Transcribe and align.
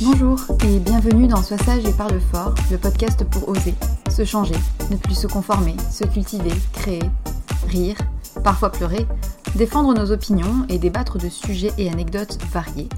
Bonjour 0.00 0.40
et 0.64 0.80
bienvenue 0.80 1.28
dans 1.28 1.40
Sois 1.40 1.56
sage 1.58 1.84
et 1.84 1.92
parle 1.92 2.18
fort, 2.18 2.52
le 2.68 2.78
podcast 2.78 3.22
pour 3.30 3.48
oser, 3.48 3.74
se 4.10 4.24
changer, 4.24 4.56
ne 4.90 4.96
plus 4.96 5.14
se 5.14 5.28
conformer, 5.28 5.76
se 5.88 6.02
cultiver, 6.02 6.50
créer, 6.72 7.02
rire, 7.68 7.96
parfois 8.42 8.72
pleurer, 8.72 9.06
défendre 9.54 9.94
nos 9.94 10.10
opinions 10.10 10.66
et 10.68 10.78
débattre 10.78 11.18
de 11.18 11.28
sujets 11.28 11.70
et 11.78 11.88
anecdotes 11.88 12.38
variés. 12.50 12.88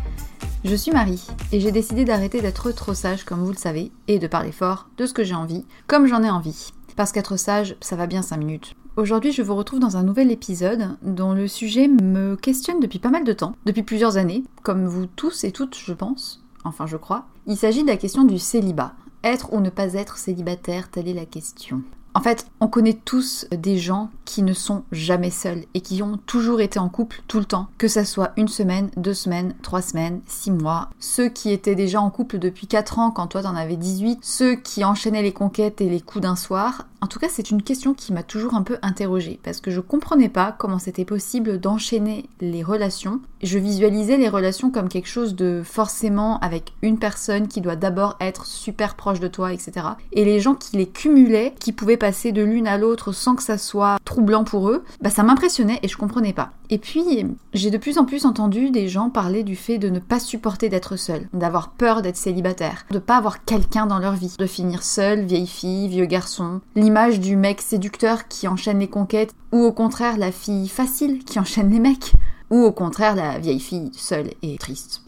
Je 0.64 0.74
suis 0.74 0.90
Marie 0.90 1.26
et 1.52 1.60
j'ai 1.60 1.70
décidé 1.70 2.06
d'arrêter 2.06 2.40
d'être 2.40 2.72
trop 2.72 2.94
sage 2.94 3.24
comme 3.24 3.44
vous 3.44 3.52
le 3.52 3.58
savez 3.58 3.92
et 4.08 4.18
de 4.18 4.26
parler 4.26 4.52
fort 4.52 4.88
de 4.96 5.04
ce 5.04 5.12
que 5.12 5.22
j'ai 5.22 5.34
envie, 5.34 5.66
comme 5.88 6.06
j'en 6.06 6.22
ai 6.22 6.30
envie. 6.30 6.72
Parce 6.96 7.12
qu'être 7.12 7.36
sage, 7.36 7.76
ça 7.82 7.96
va 7.96 8.06
bien 8.06 8.22
5 8.22 8.38
minutes. 8.38 8.74
Aujourd'hui, 8.96 9.32
je 9.32 9.42
vous 9.42 9.54
retrouve 9.54 9.80
dans 9.80 9.98
un 9.98 10.02
nouvel 10.02 10.30
épisode 10.30 10.96
dont 11.02 11.34
le 11.34 11.46
sujet 11.46 11.88
me 11.88 12.36
questionne 12.36 12.80
depuis 12.80 13.00
pas 13.00 13.10
mal 13.10 13.24
de 13.24 13.34
temps, 13.34 13.54
depuis 13.66 13.82
plusieurs 13.82 14.16
années, 14.16 14.44
comme 14.62 14.86
vous 14.86 15.04
tous 15.04 15.44
et 15.44 15.52
toutes, 15.52 15.76
je 15.76 15.92
pense 15.92 16.45
enfin 16.66 16.86
je 16.86 16.96
crois. 16.96 17.26
Il 17.46 17.56
s'agit 17.56 17.82
de 17.82 17.88
la 17.88 17.96
question 17.96 18.24
du 18.24 18.38
célibat. 18.38 18.92
Être 19.24 19.52
ou 19.52 19.60
ne 19.60 19.70
pas 19.70 19.94
être 19.94 20.18
célibataire, 20.18 20.90
telle 20.90 21.08
est 21.08 21.14
la 21.14 21.26
question. 21.26 21.82
En 22.16 22.20
fait, 22.20 22.46
on 22.60 22.68
connaît 22.68 22.98
tous 23.04 23.46
des 23.50 23.76
gens 23.76 24.08
qui 24.24 24.42
ne 24.42 24.54
sont 24.54 24.84
jamais 24.90 25.30
seuls 25.30 25.64
et 25.74 25.82
qui 25.82 26.02
ont 26.02 26.16
toujours 26.16 26.62
été 26.62 26.78
en 26.78 26.88
couple 26.88 27.20
tout 27.28 27.38
le 27.38 27.44
temps, 27.44 27.66
que 27.76 27.88
ça 27.88 28.06
soit 28.06 28.32
une 28.38 28.48
semaine, 28.48 28.88
deux 28.96 29.12
semaines, 29.12 29.54
trois 29.62 29.82
semaines, 29.82 30.22
six 30.24 30.50
mois. 30.50 30.88
Ceux 30.98 31.28
qui 31.28 31.52
étaient 31.52 31.74
déjà 31.74 32.00
en 32.00 32.08
couple 32.08 32.38
depuis 32.38 32.68
quatre 32.68 32.98
ans 32.98 33.10
quand 33.10 33.26
toi 33.26 33.42
t'en 33.42 33.54
avais 33.54 33.76
18, 33.76 34.20
ceux 34.22 34.54
qui 34.54 34.82
enchaînaient 34.82 35.20
les 35.20 35.34
conquêtes 35.34 35.82
et 35.82 35.90
les 35.90 36.00
coups 36.00 36.22
d'un 36.22 36.36
soir, 36.36 36.86
en 37.06 37.08
tout 37.08 37.20
cas, 37.20 37.28
c'est 37.30 37.52
une 37.52 37.62
question 37.62 37.94
qui 37.94 38.12
m'a 38.12 38.24
toujours 38.24 38.54
un 38.54 38.62
peu 38.62 38.78
interrogée 38.82 39.38
parce 39.44 39.60
que 39.60 39.70
je 39.70 39.78
comprenais 39.78 40.28
pas 40.28 40.50
comment 40.50 40.80
c'était 40.80 41.04
possible 41.04 41.60
d'enchaîner 41.60 42.28
les 42.40 42.64
relations. 42.64 43.20
Je 43.44 43.60
visualisais 43.60 44.16
les 44.16 44.28
relations 44.28 44.72
comme 44.72 44.88
quelque 44.88 45.06
chose 45.06 45.36
de 45.36 45.62
forcément 45.64 46.40
avec 46.40 46.72
une 46.82 46.98
personne 46.98 47.46
qui 47.46 47.60
doit 47.60 47.76
d'abord 47.76 48.16
être 48.18 48.44
super 48.44 48.96
proche 48.96 49.20
de 49.20 49.28
toi, 49.28 49.52
etc. 49.52 49.86
Et 50.10 50.24
les 50.24 50.40
gens 50.40 50.56
qui 50.56 50.76
les 50.76 50.88
cumulaient, 50.88 51.54
qui 51.60 51.70
pouvaient 51.70 51.96
passer 51.96 52.32
de 52.32 52.42
l'une 52.42 52.66
à 52.66 52.76
l'autre 52.76 53.12
sans 53.12 53.36
que 53.36 53.42
ça 53.44 53.56
soit 53.56 53.98
troublant 54.04 54.42
pour 54.42 54.68
eux, 54.68 54.82
bah 55.00 55.10
ça 55.10 55.22
m'impressionnait 55.22 55.78
et 55.84 55.88
je 55.88 55.96
comprenais 55.96 56.32
pas. 56.32 56.50
Et 56.70 56.78
puis, 56.78 57.24
j'ai 57.54 57.70
de 57.70 57.78
plus 57.78 57.98
en 57.98 58.04
plus 58.04 58.26
entendu 58.26 58.70
des 58.70 58.88
gens 58.88 59.10
parler 59.10 59.44
du 59.44 59.54
fait 59.54 59.78
de 59.78 59.88
ne 59.88 60.00
pas 60.00 60.18
supporter 60.18 60.68
d'être 60.68 60.96
seul, 60.96 61.28
d'avoir 61.32 61.70
peur 61.70 62.02
d'être 62.02 62.16
célibataire, 62.16 62.84
de 62.90 62.98
pas 62.98 63.16
avoir 63.16 63.44
quelqu'un 63.44 63.86
dans 63.86 64.00
leur 64.00 64.14
vie, 64.14 64.34
de 64.36 64.46
finir 64.46 64.82
seul, 64.82 65.20
vieille 65.20 65.46
fille, 65.46 65.88
vieux 65.88 66.06
garçon, 66.06 66.60
du 66.96 67.36
mec 67.36 67.60
séducteur 67.60 68.26
qui 68.26 68.48
enchaîne 68.48 68.78
les 68.78 68.88
conquêtes, 68.88 69.34
ou 69.52 69.62
au 69.62 69.72
contraire 69.72 70.16
la 70.16 70.32
fille 70.32 70.66
facile 70.66 71.24
qui 71.24 71.38
enchaîne 71.38 71.70
les 71.70 71.78
mecs, 71.78 72.14
ou 72.48 72.62
au 72.62 72.72
contraire 72.72 73.14
la 73.14 73.38
vieille 73.38 73.60
fille 73.60 73.90
seule 73.92 74.30
et 74.42 74.56
triste. 74.56 75.02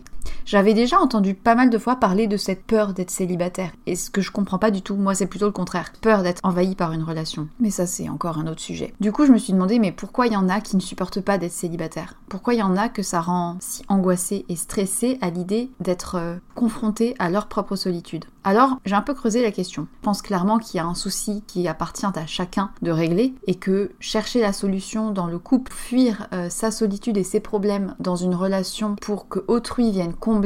J'avais 0.51 0.73
déjà 0.73 0.99
entendu 0.99 1.35
pas 1.35 1.55
mal 1.55 1.69
de 1.69 1.77
fois 1.77 1.97
parler 1.97 2.27
de 2.27 2.39
cette 2.39 2.65
peur 2.65 2.95
d'être 2.95 3.11
célibataire. 3.11 3.73
Et 3.85 3.97
ce 3.97 4.09
que 4.09 4.23
je 4.23 4.31
comprends 4.31 4.59
pas 4.59 4.71
du 4.71 4.81
tout, 4.81 4.97
moi 4.97 5.15
c'est 5.15 5.27
plutôt 5.27 5.45
le 5.45 5.53
contraire. 5.53 5.93
Peur 6.01 6.23
d'être 6.23 6.41
envahi 6.43 6.75
par 6.75 6.95
une 6.95 7.03
relation. 7.03 7.49
Mais 7.61 7.69
ça 7.69 7.85
c'est 7.85 8.09
encore 8.09 8.39
un 8.39 8.47
autre 8.47 8.63
sujet. 8.63 8.95
Du 8.99 9.13
coup 9.13 9.27
je 9.27 9.33
me 9.33 9.37
suis 9.37 9.53
demandé 9.53 9.79
mais 9.79 9.93
pourquoi 9.93 10.27
il 10.27 10.33
y 10.33 10.37
en 10.37 10.49
a 10.49 10.63
qui 10.63 10.77
ne 10.77 10.81
supportent 10.81 11.21
pas 11.21 11.37
d'être 11.37 11.53
célibataire 11.53 12.15
Pourquoi 12.31 12.55
il 12.55 12.61
y 12.61 12.63
en 12.63 12.79
a 12.79 12.89
que 12.89 13.03
ça 13.03 13.21
rend 13.21 13.59
si 13.61 13.83
angoissé 13.89 14.47
et 14.49 14.57
stressé 14.57 15.19
à 15.21 15.29
l'idée 15.29 15.71
d'être 15.81 16.15
euh, 16.15 16.37
confronté 16.55 17.15
à 17.19 17.29
leur 17.29 17.49
propre 17.49 17.77
solitude? 17.77 18.25
Alors, 18.43 18.79
j'ai 18.87 18.95
un 18.95 19.03
peu 19.03 19.13
creusé 19.13 19.43
la 19.43 19.51
question. 19.51 19.87
Je 19.99 20.05
pense 20.05 20.23
clairement 20.23 20.59
qu'il 20.59 20.79
y 20.79 20.81
a 20.81 20.87
un 20.87 20.95
souci 20.95 21.43
qui 21.47 21.69
appartient 21.69 22.07
à 22.07 22.27
chacun 22.27 22.71
de 22.81 22.91
régler 22.91 23.35
et 23.47 23.57
que 23.57 23.91
chercher 24.01 24.41
la 24.41 24.55
solution 24.55 25.11
dans 25.11 25.27
le 25.27 25.39
couple, 25.39 25.71
fuir 25.71 26.29
euh, 26.33 26.49
sa 26.49 26.71
solitude 26.71 27.19
et 27.19 27.25
ses 27.25 27.41
problèmes 27.41 27.95
dans 28.01 28.17
une 28.17 28.35
relation 28.35 28.97
pour 29.03 29.29
que 29.29 29.41
autrui 29.49 29.91
vienne 29.91 30.15
combler 30.15 30.38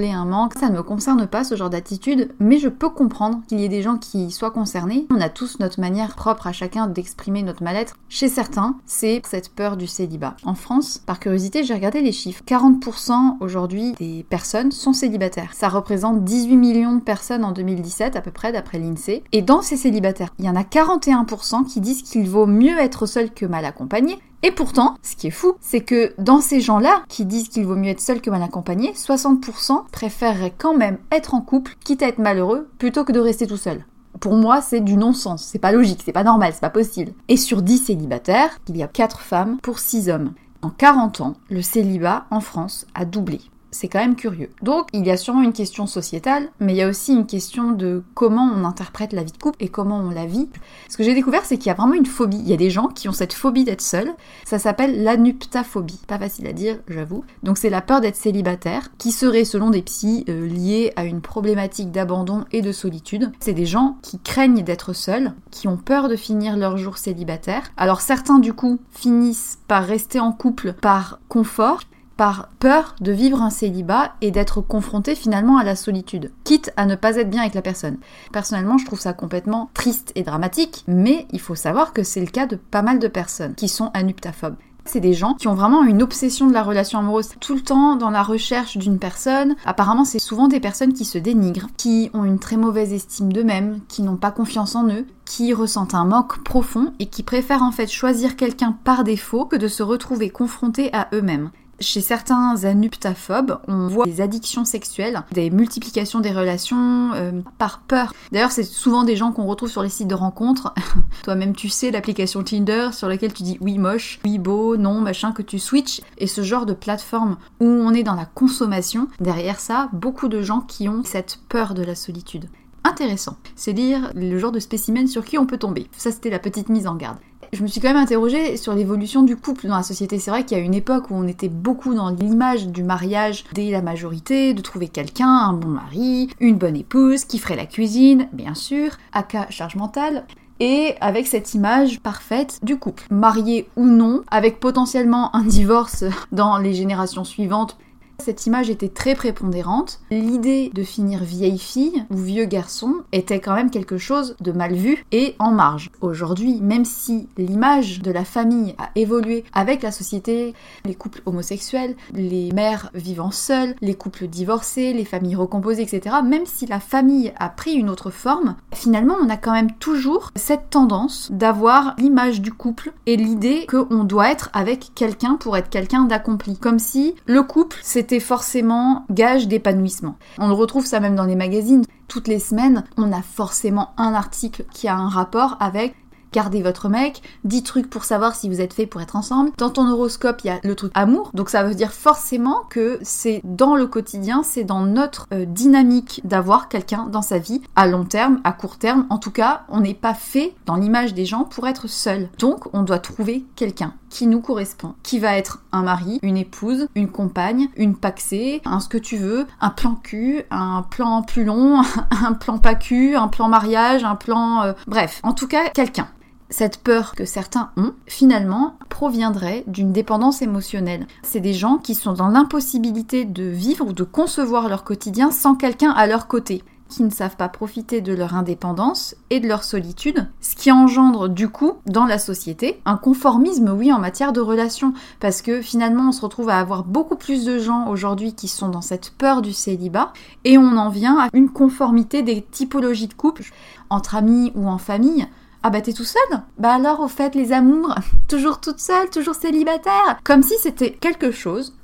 ça 0.59 0.69
ne 0.69 0.77
me 0.77 0.83
concerne 0.83 1.27
pas 1.27 1.45
ce 1.45 1.55
genre 1.55 1.71
d'attitude, 1.71 2.31
mais 2.39 2.59
je 2.59 2.69
peux 2.69 2.91
comprendre 2.91 3.41
qu'il 3.47 3.61
y 3.61 3.65
ait 3.65 3.69
des 3.69 3.83
gens 3.83 3.99
qui 3.99 4.31
soient 4.31 4.51
concernés. 4.51 5.07
On 5.11 5.21
a 5.21 5.29
tous 5.29 5.59
notre 5.59 5.81
manière 5.81 6.15
propre 6.15 6.47
à 6.47 6.53
chacun 6.53 6.87
d'exprimer 6.87 7.43
notre 7.43 7.63
mal-être. 7.63 7.97
Chez 8.09 8.29
certains, 8.29 8.77
c'est 8.87 9.23
cette 9.25 9.55
peur 9.55 9.77
du 9.77 9.87
célibat. 9.87 10.37
En 10.45 10.55
France, 10.55 10.99
par 11.05 11.21
curiosité, 11.21 11.65
j'ai 11.65 11.75
regardé 11.75 12.01
les 12.01 12.13
chiffres. 12.13 12.43
40% 12.47 13.37
aujourd'hui 13.41 13.93
des 13.93 14.25
personnes 14.29 14.73
sont 14.73 14.93
célibataires. 14.93 15.55
Ça 15.55 15.69
représente 15.69 16.25
18 16.25 16.57
millions 16.57 16.95
de 16.95 17.01
personnes 17.01 17.45
en 17.45 17.53
2010 17.53 18.03
à 18.03 18.21
peu 18.21 18.31
près 18.31 18.53
d'après 18.53 18.79
l'INSEE. 18.79 19.23
Et 19.33 19.43
dans 19.43 19.63
ces 19.63 19.77
célibataires, 19.77 20.31
il 20.39 20.45
y 20.45 20.51
en 20.51 20.57
a 20.57 20.63
41% 20.63 21.65
qui 21.67 21.81
disent 21.81 22.03
qu'il 22.03 22.29
vaut 22.29 22.47
mieux 22.47 22.79
être 22.79 23.07
seul 23.07 23.31
que 23.33 23.47
mal 23.47 23.65
accompagné. 23.65 24.19
Et 24.45 24.51
pourtant, 24.51 24.97
ce 25.03 25.15
qui 25.15 25.29
est 25.29 25.31
fou, 25.31 25.55
c'est 25.61 25.83
que 25.83 26.15
dans 26.19 26.41
ces 26.41 26.61
gens-là 26.61 27.05
qui 27.09 27.25
disent 27.25 27.49
qu'il 27.49 27.65
vaut 27.65 27.77
mieux 27.77 27.91
être 27.91 28.01
seul 28.01 28.21
que 28.21 28.29
mal 28.29 28.43
accompagné, 28.43 28.93
60% 28.93 29.85
préféreraient 29.93 30.55
quand 30.57 30.77
même 30.77 30.99
être 31.13 31.35
en 31.35 31.41
couple, 31.41 31.77
quitte 31.85 32.03
à 32.03 32.09
être 32.09 32.19
malheureux, 32.19 32.69
plutôt 32.79 33.05
que 33.05 33.13
de 33.13 33.21
rester 33.21 33.47
tout 33.47 33.57
seul. 33.57 33.85
Pour 34.19 34.35
moi, 34.35 34.61
c'est 34.61 34.81
du 34.81 34.97
non-sens, 34.97 35.45
c'est 35.45 35.61
pas 35.61 35.71
logique, 35.71 36.03
c'est 36.05 36.13
pas 36.13 36.25
normal, 36.25 36.53
c'est 36.53 36.61
pas 36.61 36.71
possible. 36.71 37.13
Et 37.29 37.37
sur 37.37 37.63
10 37.63 37.79
célibataires, 37.79 38.59
il 38.69 38.77
y 38.77 38.83
a 38.83 38.89
4 38.89 39.21
femmes 39.21 39.59
pour 39.63 39.79
6 39.79 40.09
hommes. 40.09 40.33
En 40.61 40.71
40 40.71 41.21
ans, 41.21 41.35
le 41.49 41.63
célibat 41.63 42.27
en 42.31 42.41
France 42.41 42.87
a 42.95 43.05
doublé 43.05 43.41
c'est 43.73 43.89
quand 43.89 43.99
même 43.99 44.15
curieux. 44.15 44.51
Donc 44.63 44.87
il 44.93 45.05
y 45.05 45.11
a 45.11 45.17
sûrement 45.17 45.43
une 45.43 45.53
question 45.53 45.87
sociétale, 45.87 46.49
mais 46.61 46.75
il 46.75 46.77
y 46.77 46.83
a 46.83 46.89
aussi 46.89 47.13
une 47.13 47.27
question 47.27 47.73
de 47.73 48.03
comment 48.15 48.49
on 48.55 48.65
interprète 48.65 49.13
la 49.13 49.25
vie 49.25 49.33
de 49.33 49.39
couple 49.39 49.57
et 49.61 49.69
comment 49.69 49.99
on 49.99 50.11
la 50.11 50.27
vit. 50.27 50.49
Ce 50.89 50.97
que 50.97 51.03
j'ai 51.03 51.15
découvert, 51.15 51.45
c'est 51.45 51.57
qu'il 51.57 51.69
y 51.69 51.71
a 51.71 51.75
vraiment 51.75 51.95
une 51.95 52.07
phobie. 52.07 52.39
Il 52.39 52.49
y 52.49 52.53
a 52.53 52.59
des 52.59 52.71
gens 52.71 52.89
qui 52.89 53.09
ont 53.09 53.13
cette 53.13 53.33
phobie 53.33 53.65
d'être 53.65 53.81
seul. 53.81 54.13
Ça 54.45 54.59
s'appelle 54.59 55.03
l'anuptaphobie. 55.03 56.01
Pas 56.07 56.19
facile 56.19 56.47
à 56.47 56.53
dire, 56.53 56.79
j'avoue. 56.89 57.25
Donc 57.43 57.59
c'est 57.59 57.71
la 57.71 57.81
peur 57.81 58.01
d'être 58.01 58.17
célibataire, 58.17 58.91
qui 58.99 59.11
serait, 59.11 59.45
selon 59.45 59.71
des 59.71 59.83
psys, 59.83 60.25
euh, 60.29 60.47
liée 60.47 60.93
à 60.97 61.05
une 61.05 61.23
problématique 61.23 61.91
d'abandon 61.91 62.45
et 62.53 62.61
de 62.61 62.73
solitude. 62.73 63.33
C'est 63.41 63.55
des 63.55 63.67
gens 63.67 63.97
qui 64.03 64.19
craignent 64.19 64.63
d'être 64.63 64.93
seuls, 64.93 65.33
qui 65.51 65.67
ont 65.67 65.79
peur 65.79 66.09
de 66.09 66.17
finir 66.17 66.57
leur 66.57 66.77
jour 66.77 66.99
célibataire. 66.99 67.73
Alors 67.77 68.01
certains, 68.03 68.39
du 68.39 68.53
coup, 68.53 68.79
finissent 68.91 69.59
par 69.67 69.85
rester 69.85 70.21
en 70.21 70.33
couple 70.33 70.75
par 70.75 71.19
confort, 71.29 71.81
par 72.23 72.47
peur 72.61 72.95
de 73.01 73.11
vivre 73.11 73.43
un 73.43 73.51
célibat 73.51 74.13
et 74.21 74.31
d'être 74.31 74.61
confronté 74.61 75.17
finalement 75.17 75.57
à 75.57 75.65
la 75.65 75.75
solitude, 75.75 76.31
quitte 76.45 76.73
à 76.77 76.87
ne 76.87 76.95
pas 76.95 77.17
être 77.17 77.29
bien 77.29 77.41
avec 77.41 77.55
la 77.55 77.63
personne. 77.63 77.97
Personnellement, 78.33 78.79
je 78.79 78.87
trouve 78.87 79.01
ça 79.01 79.13
complètement 79.13 79.71
triste 79.75 80.13
et 80.15 80.23
dramatique, 80.23 80.85
mais 80.87 81.27
il 81.33 81.41
faut 81.41 81.57
savoir 81.57 81.93
que 81.93 82.05
c'est 82.05 82.21
le 82.21 82.29
cas 82.29 82.47
de 82.47 82.55
pas 82.55 82.83
mal 82.83 83.01
de 83.01 83.09
personnes 83.09 83.57
qui 83.57 83.67
sont 83.67 83.91
anuptaphobes. 83.93 84.55
C'est 84.85 85.01
des 85.01 85.15
gens 85.15 85.35
qui 85.35 85.49
ont 85.49 85.57
vraiment 85.57 85.83
une 85.83 86.01
obsession 86.01 86.47
de 86.47 86.53
la 86.53 86.63
relation 86.63 87.01
amoureuse, 87.01 87.31
tout 87.41 87.55
le 87.55 87.61
temps 87.61 87.97
dans 87.97 88.11
la 88.11 88.23
recherche 88.23 88.77
d'une 88.77 89.01
personne. 89.01 89.57
Apparemment, 89.65 90.05
c'est 90.05 90.21
souvent 90.21 90.47
des 90.47 90.61
personnes 90.61 90.93
qui 90.93 91.05
se 91.05 91.19
dénigrent, 91.19 91.71
qui 91.77 92.09
ont 92.15 92.25
une 92.25 92.39
très 92.39 92.57
mauvaise 92.57 92.93
estime 92.93 93.33
d'eux-mêmes, 93.33 93.81
qui 93.89 94.03
n'ont 94.03 94.17
pas 94.17 94.31
confiance 94.31 94.77
en 94.77 94.89
eux, 94.89 95.07
qui 95.25 95.55
ressentent 95.55 95.95
un 95.95 96.05
manque 96.05 96.45
profond 96.45 96.93
et 97.01 97.07
qui 97.07 97.25
préfèrent 97.25 97.65
en 97.65 97.73
fait 97.73 97.91
choisir 97.91 98.37
quelqu'un 98.37 98.77
par 98.85 99.03
défaut 99.03 99.45
que 99.45 99.57
de 99.57 99.67
se 99.67 99.83
retrouver 99.83 100.31
confrontés 100.31 100.93
à 100.93 101.09
eux-mêmes. 101.13 101.51
Chez 101.83 102.01
certains 102.01 102.65
anuptaphobes, 102.65 103.59
on 103.67 103.89
voit 103.89 104.05
des 104.05 104.21
addictions 104.21 104.65
sexuelles, 104.65 105.23
des 105.33 105.51
multiplications 105.51 106.21
des 106.21 106.31
relations 106.31 107.11
euh, 107.15 107.33
par 107.59 107.81
peur. 107.81 108.15
D'ailleurs, 108.31 108.53
c'est 108.53 108.63
souvent 108.63 109.03
des 109.03 109.17
gens 109.17 109.33
qu'on 109.33 109.47
retrouve 109.47 109.69
sur 109.69 109.83
les 109.83 109.89
sites 109.89 110.07
de 110.07 110.15
rencontres. 110.15 110.73
Toi-même, 111.25 111.57
tu 111.57 111.69
sais, 111.69 111.91
l'application 111.91 112.45
Tinder 112.45 112.91
sur 112.93 113.09
laquelle 113.09 113.33
tu 113.33 113.43
dis 113.43 113.59
oui 113.61 113.79
moche, 113.79 114.21
oui 114.25 114.39
beau, 114.39 114.77
non, 114.77 115.01
machin, 115.01 115.33
que 115.33 115.43
tu 115.43 115.59
switches. 115.59 116.01
Et 116.19 116.29
ce 116.29 116.43
genre 116.43 116.67
de 116.67 116.73
plateforme 116.73 117.37
où 117.59 117.67
on 117.67 117.93
est 117.93 118.05
dans 118.05 118.15
la 118.15 118.27
consommation, 118.27 119.09
derrière 119.19 119.59
ça, 119.59 119.89
beaucoup 119.93 120.29
de 120.29 120.41
gens 120.41 120.61
qui 120.61 120.89
ont 120.89 121.03
cette 121.03 121.41
peur 121.49 121.75
de 121.75 121.83
la 121.83 121.97
solitude 121.97 122.49
intéressant. 122.85 123.37
C'est 123.55 123.73
dire 123.73 124.11
le 124.15 124.39
genre 124.39 124.53
de 124.53 124.59
spécimen 124.59 125.07
sur 125.07 125.25
qui 125.25 125.39
on 125.39 125.47
peut 125.47 125.59
tomber. 125.59 125.87
Ça, 125.97 126.11
c'était 126.11 126.31
la 126.31 126.39
petite 126.39 126.69
mise 126.69 126.87
en 126.87 126.97
garde. 126.97 127.19
Je 127.53 127.63
me 127.63 127.67
suis 127.67 127.83
quand 127.83 127.89
même 127.89 127.99
interrogée 127.99 128.57
sur 128.57 128.75
l'évolution 128.75 129.23
du 129.23 129.37
couple 129.37 129.67
dans 129.67 129.77
la 129.77 129.83
société. 129.83 130.19
C'est 130.19 130.31
vrai 130.31 130.45
qu'il 130.45 130.57
y 130.57 130.61
a 130.61 130.65
une 130.65 130.73
époque 130.73 131.11
où 131.11 131.15
on 131.15 131.29
était 131.29 131.51
beaucoup 131.51 131.95
dans 131.95 132.09
l'image 132.09 132.69
du 132.69 132.83
mariage 132.83 133.45
dès 133.53 133.71
la 133.71 133.83
majorité, 133.83 134.55
de 134.55 134.63
trouver 134.63 134.89
quelqu'un, 134.89 135.29
un 135.29 135.53
bon 135.53 135.69
mari, 135.69 136.31
une 136.41 136.57
bonne 136.57 136.77
épouse, 136.77 137.27
qui 137.27 137.39
ferait 137.39 137.57
la 137.57 137.67
cuisine, 137.67 138.27
bien 138.33 138.55
sûr, 138.55 138.93
aka 139.13 139.47
charge 139.51 139.77
mentale 139.77 140.25
et 140.61 140.95
avec 141.01 141.27
cette 141.27 141.55
image 141.55 142.01
parfaite 142.01 142.59
du 142.63 142.79
couple, 142.79 143.05
marié 143.11 143.69
ou 143.77 143.85
non, 143.85 144.23
avec 144.31 144.61
potentiellement 144.61 145.35
un 145.35 145.45
divorce 145.45 146.05
dans 146.33 146.57
les 146.57 146.73
générations 146.73 147.25
suivantes 147.25 147.77
cette 148.23 148.47
image 148.47 148.71
était 148.71 148.89
très 148.89 149.15
prépondérante. 149.15 150.01
L'idée 150.11 150.71
de 150.73 150.83
finir 150.83 151.25
vieille 151.25 151.59
fille 151.59 152.05
ou 152.11 152.17
vieux 152.17 152.45
garçon 152.45 152.95
était 153.13 153.41
quand 153.41 153.55
même 153.55 153.71
quelque 153.71 153.99
chose 153.99 154.37
de 154.41 154.53
mal 154.53 154.75
vu 154.75 155.05
et 155.13 155.35
en 155.39 155.51
marge. 155.51 155.91
Aujourd'hui, 156.01 156.61
même 156.61 156.85
si 156.85 157.29
l'image 157.37 158.01
de 158.01 158.11
la 158.11 158.25
famille 158.25 158.75
a 158.79 158.91
évolué 158.95 159.45
avec 159.53 159.83
la 159.83 159.93
société, 159.93 160.55
les 160.85 160.95
couples 160.95 161.23
homosexuels, 161.27 161.97
les 162.15 162.53
mères 162.53 162.91
vivant 162.95 163.31
seules, 163.31 163.75
les 163.81 163.95
couples 163.95 164.29
divorcés, 164.29 164.93
les 164.93 165.05
familles 165.05 165.37
recomposées, 165.37 165.83
etc., 165.83 166.17
même 166.25 166.47
si 166.47 166.67
la 166.67 166.81
famille 166.81 167.33
a 167.39 167.49
pris 167.49 167.73
une 167.73 167.91
autre 167.91 168.11
forme, 168.11 168.57
finalement 168.73 169.17
on 169.21 169.29
a 169.29 169.37
quand 169.37 169.53
même 169.53 169.73
toujours 169.73 170.31
cette 170.37 170.71
tendance 170.71 171.31
d'avoir 171.33 171.95
l'image 171.99 172.41
du 172.41 172.53
couple 172.53 172.93
et 173.07 173.17
l'idée 173.17 173.67
qu'on 173.67 174.05
doit 174.05 174.31
être 174.31 174.51
avec 174.53 174.93
quelqu'un 174.95 175.35
pour 175.35 175.57
être 175.57 175.71
quelqu'un 175.71 176.05
d'accompli. 176.05 176.57
Comme 176.57 176.79
si 176.79 177.15
le 177.27 177.43
couple 177.43 177.79
c'était 177.83 178.12
forcément 178.21 179.05
gage 179.11 179.49
d'épanouissement. 179.49 180.17
On 180.39 180.55
retrouve 180.55 180.87
ça 180.87 181.01
même 181.01 181.17
dans 181.17 181.25
les 181.25 181.37
magazines. 181.37 181.85
Toutes 182.09 182.29
les 182.29 182.39
semaines, 182.39 182.85
on 182.97 183.13
a 183.13 183.23
forcément 183.23 183.91
un 183.97 184.15
article 184.15 184.65
qui 184.73 184.89
a 184.89 184.97
un 184.97 185.09
rapport 185.09 185.57
avec 185.61 185.95
gardez 186.33 186.63
votre 186.63 186.89
mec, 186.89 187.23
10 187.45 187.63
trucs 187.63 187.91
pour 187.91 188.05
savoir 188.05 188.35
si 188.35 188.49
vous 188.49 188.61
êtes 188.61 188.73
fait 188.73 188.87
pour 188.87 189.01
être 189.01 189.17
ensemble. 189.17 189.51
Dans 189.59 189.71
ton 189.71 189.89
horoscope, 189.89 190.41
il 190.45 190.49
y 190.49 190.51
a 190.51 190.61
le 190.65 190.75
truc 190.75 190.91
amour, 190.95 191.31
donc 191.35 191.51
ça 191.51 191.63
veut 191.63 191.75
dire 191.75 191.93
forcément 191.93 192.63
que 192.71 192.99
c'est 193.03 193.41
dans 193.45 193.77
le 193.77 193.87
quotidien, 193.87 194.43
c'est 194.43 194.65
dans 194.65 194.81
notre 194.81 195.29
euh, 195.33 195.45
dynamique 195.45 196.21
d'avoir 196.25 196.69
quelqu'un 196.69 197.07
dans 197.07 197.23
sa 197.23 197.39
vie 197.39 197.61
à 197.77 197.87
long 197.87 198.05
terme, 198.05 198.41
à 198.45 198.53
court 198.53 198.79
terme. 198.79 199.07
En 199.11 199.19
tout 199.19 199.31
cas, 199.31 199.63
on 199.69 199.81
n'est 199.81 199.95
pas 199.95 200.15
fait 200.15 200.55
dans 200.67 200.77
l'image 200.77 201.15
des 201.15 201.27
gens 201.27 201.45
pour 201.45 201.69
être 201.69 201.89
seul. 201.89 202.29
Donc, 202.39 202.73
on 202.73 202.83
doit 202.83 202.99
trouver 202.99 203.45
quelqu'un 203.57 203.95
qui 204.13 204.27
nous 204.27 204.41
correspond, 204.41 204.95
qui 205.03 205.19
va 205.19 205.39
être 205.39 205.63
un 205.73 205.83
mari, 205.83 206.19
une 206.23 206.37
épouse, 206.37 206.87
une 206.95 207.09
compagne, 207.09 207.69
une 207.77 207.97
paxée, 207.97 208.61
un 208.67 208.79
ce 208.79 208.89
que 208.89 208.99
tu 208.99 209.17
veux, 209.17 209.47
un 209.61 209.71
plan 209.71 209.95
cul, 209.95 210.43
un 210.51 210.83
plan 210.83 211.23
plus 211.23 211.45
long, 211.45 211.81
un 212.11 212.35
plan 212.35 212.59
pas 212.59 212.75
cul, 212.75 213.17
un 213.17 213.29
plan 213.29 213.49
mariage, 213.49 214.05
un 214.05 214.15
plan... 214.15 214.63
Euh, 214.63 214.73
bref, 214.87 215.21
en 215.23 215.33
tout 215.33 215.49
cas, 215.49 215.71
quelqu'un 215.71 216.09
cette 216.51 216.83
peur 216.83 217.15
que 217.15 217.25
certains 217.25 217.71
ont, 217.79 217.95
finalement, 218.07 218.77
proviendrait 218.91 219.65
d'une 219.67 219.91
dépendance 219.91 220.43
émotionnelle. 220.43 221.07
C'est 221.23 221.41
des 221.41 221.55
gens 221.55 221.79
qui 221.79 221.95
sont 221.95 222.13
dans 222.13 222.29
l'impossibilité 222.29 223.25
de 223.25 223.45
vivre 223.45 223.87
ou 223.87 223.95
de 223.95 224.05
concevoir 224.05 224.69
leur 224.69 224.85
quotidien 224.85 225.31
sans 225.31 225.55
quelqu'un 225.55 225.91
à 225.93 226.07
leur 226.07 226.29
côté 226.29 226.63
qui 226.93 227.03
ne 227.03 227.11
savent 227.11 227.37
pas 227.37 227.49
profiter 227.49 228.01
de 228.01 228.13
leur 228.13 228.35
indépendance 228.35 229.17
et 229.31 229.41
de 229.41 229.49
leur 229.49 229.65
solitude, 229.65 230.29
ce 230.41 230.55
qui 230.55 230.71
engendre 230.71 231.29
du 231.29 231.49
coup 231.49 231.73
dans 231.87 232.05
la 232.05 232.19
société 232.19 232.81
un 232.85 232.97
conformisme, 232.97 233.75
oui, 233.77 233.93
en 233.93 233.99
matière 233.99 234.33
de 234.33 234.41
relations, 234.41 234.93
parce 235.19 235.41
que 235.43 235.63
finalement 235.63 236.09
on 236.09 236.13
se 236.13 236.21
retrouve 236.21 236.51
à 236.51 236.59
avoir 236.59 236.85
beaucoup 236.85 237.17
plus 237.17 237.45
de 237.45 237.59
gens 237.59 237.89
aujourd'hui 237.89 238.35
qui 238.35 238.49
sont 238.49 238.69
dans 238.69 238.83
cette 238.83 239.11
peur 239.11 239.41
du 239.41 239.53
célibat, 239.53 240.13
et 240.45 240.59
on 240.59 240.77
en 240.77 240.91
vient 240.91 241.19
à 241.19 241.29
une 241.33 241.49
conformité 241.49 242.23
des 242.23 242.43
typologies 242.43 243.09
de 243.09 243.15
couple, 243.15 243.45
entre 243.89 244.15
amis 244.15 244.53
ou 244.55 244.69
en 244.69 244.79
famille, 244.79 245.27
ah 245.63 245.71
bah 245.71 245.81
t'es 245.81 245.93
tout 245.93 246.05
seul? 246.05 246.43
Bah 246.59 246.75
alors 246.75 247.01
au 247.01 247.09
fait 247.09 247.35
les 247.35 247.53
amours, 247.53 247.95
toujours 248.29 248.61
toute 248.61 248.81
seule, 248.81 249.11
toujours 249.11 249.37
célibataire. 249.37 250.19
Comme 250.25 250.43
si 250.43 250.55
c'était 250.59 250.93
quelque 250.93 251.31
chose 251.31 251.75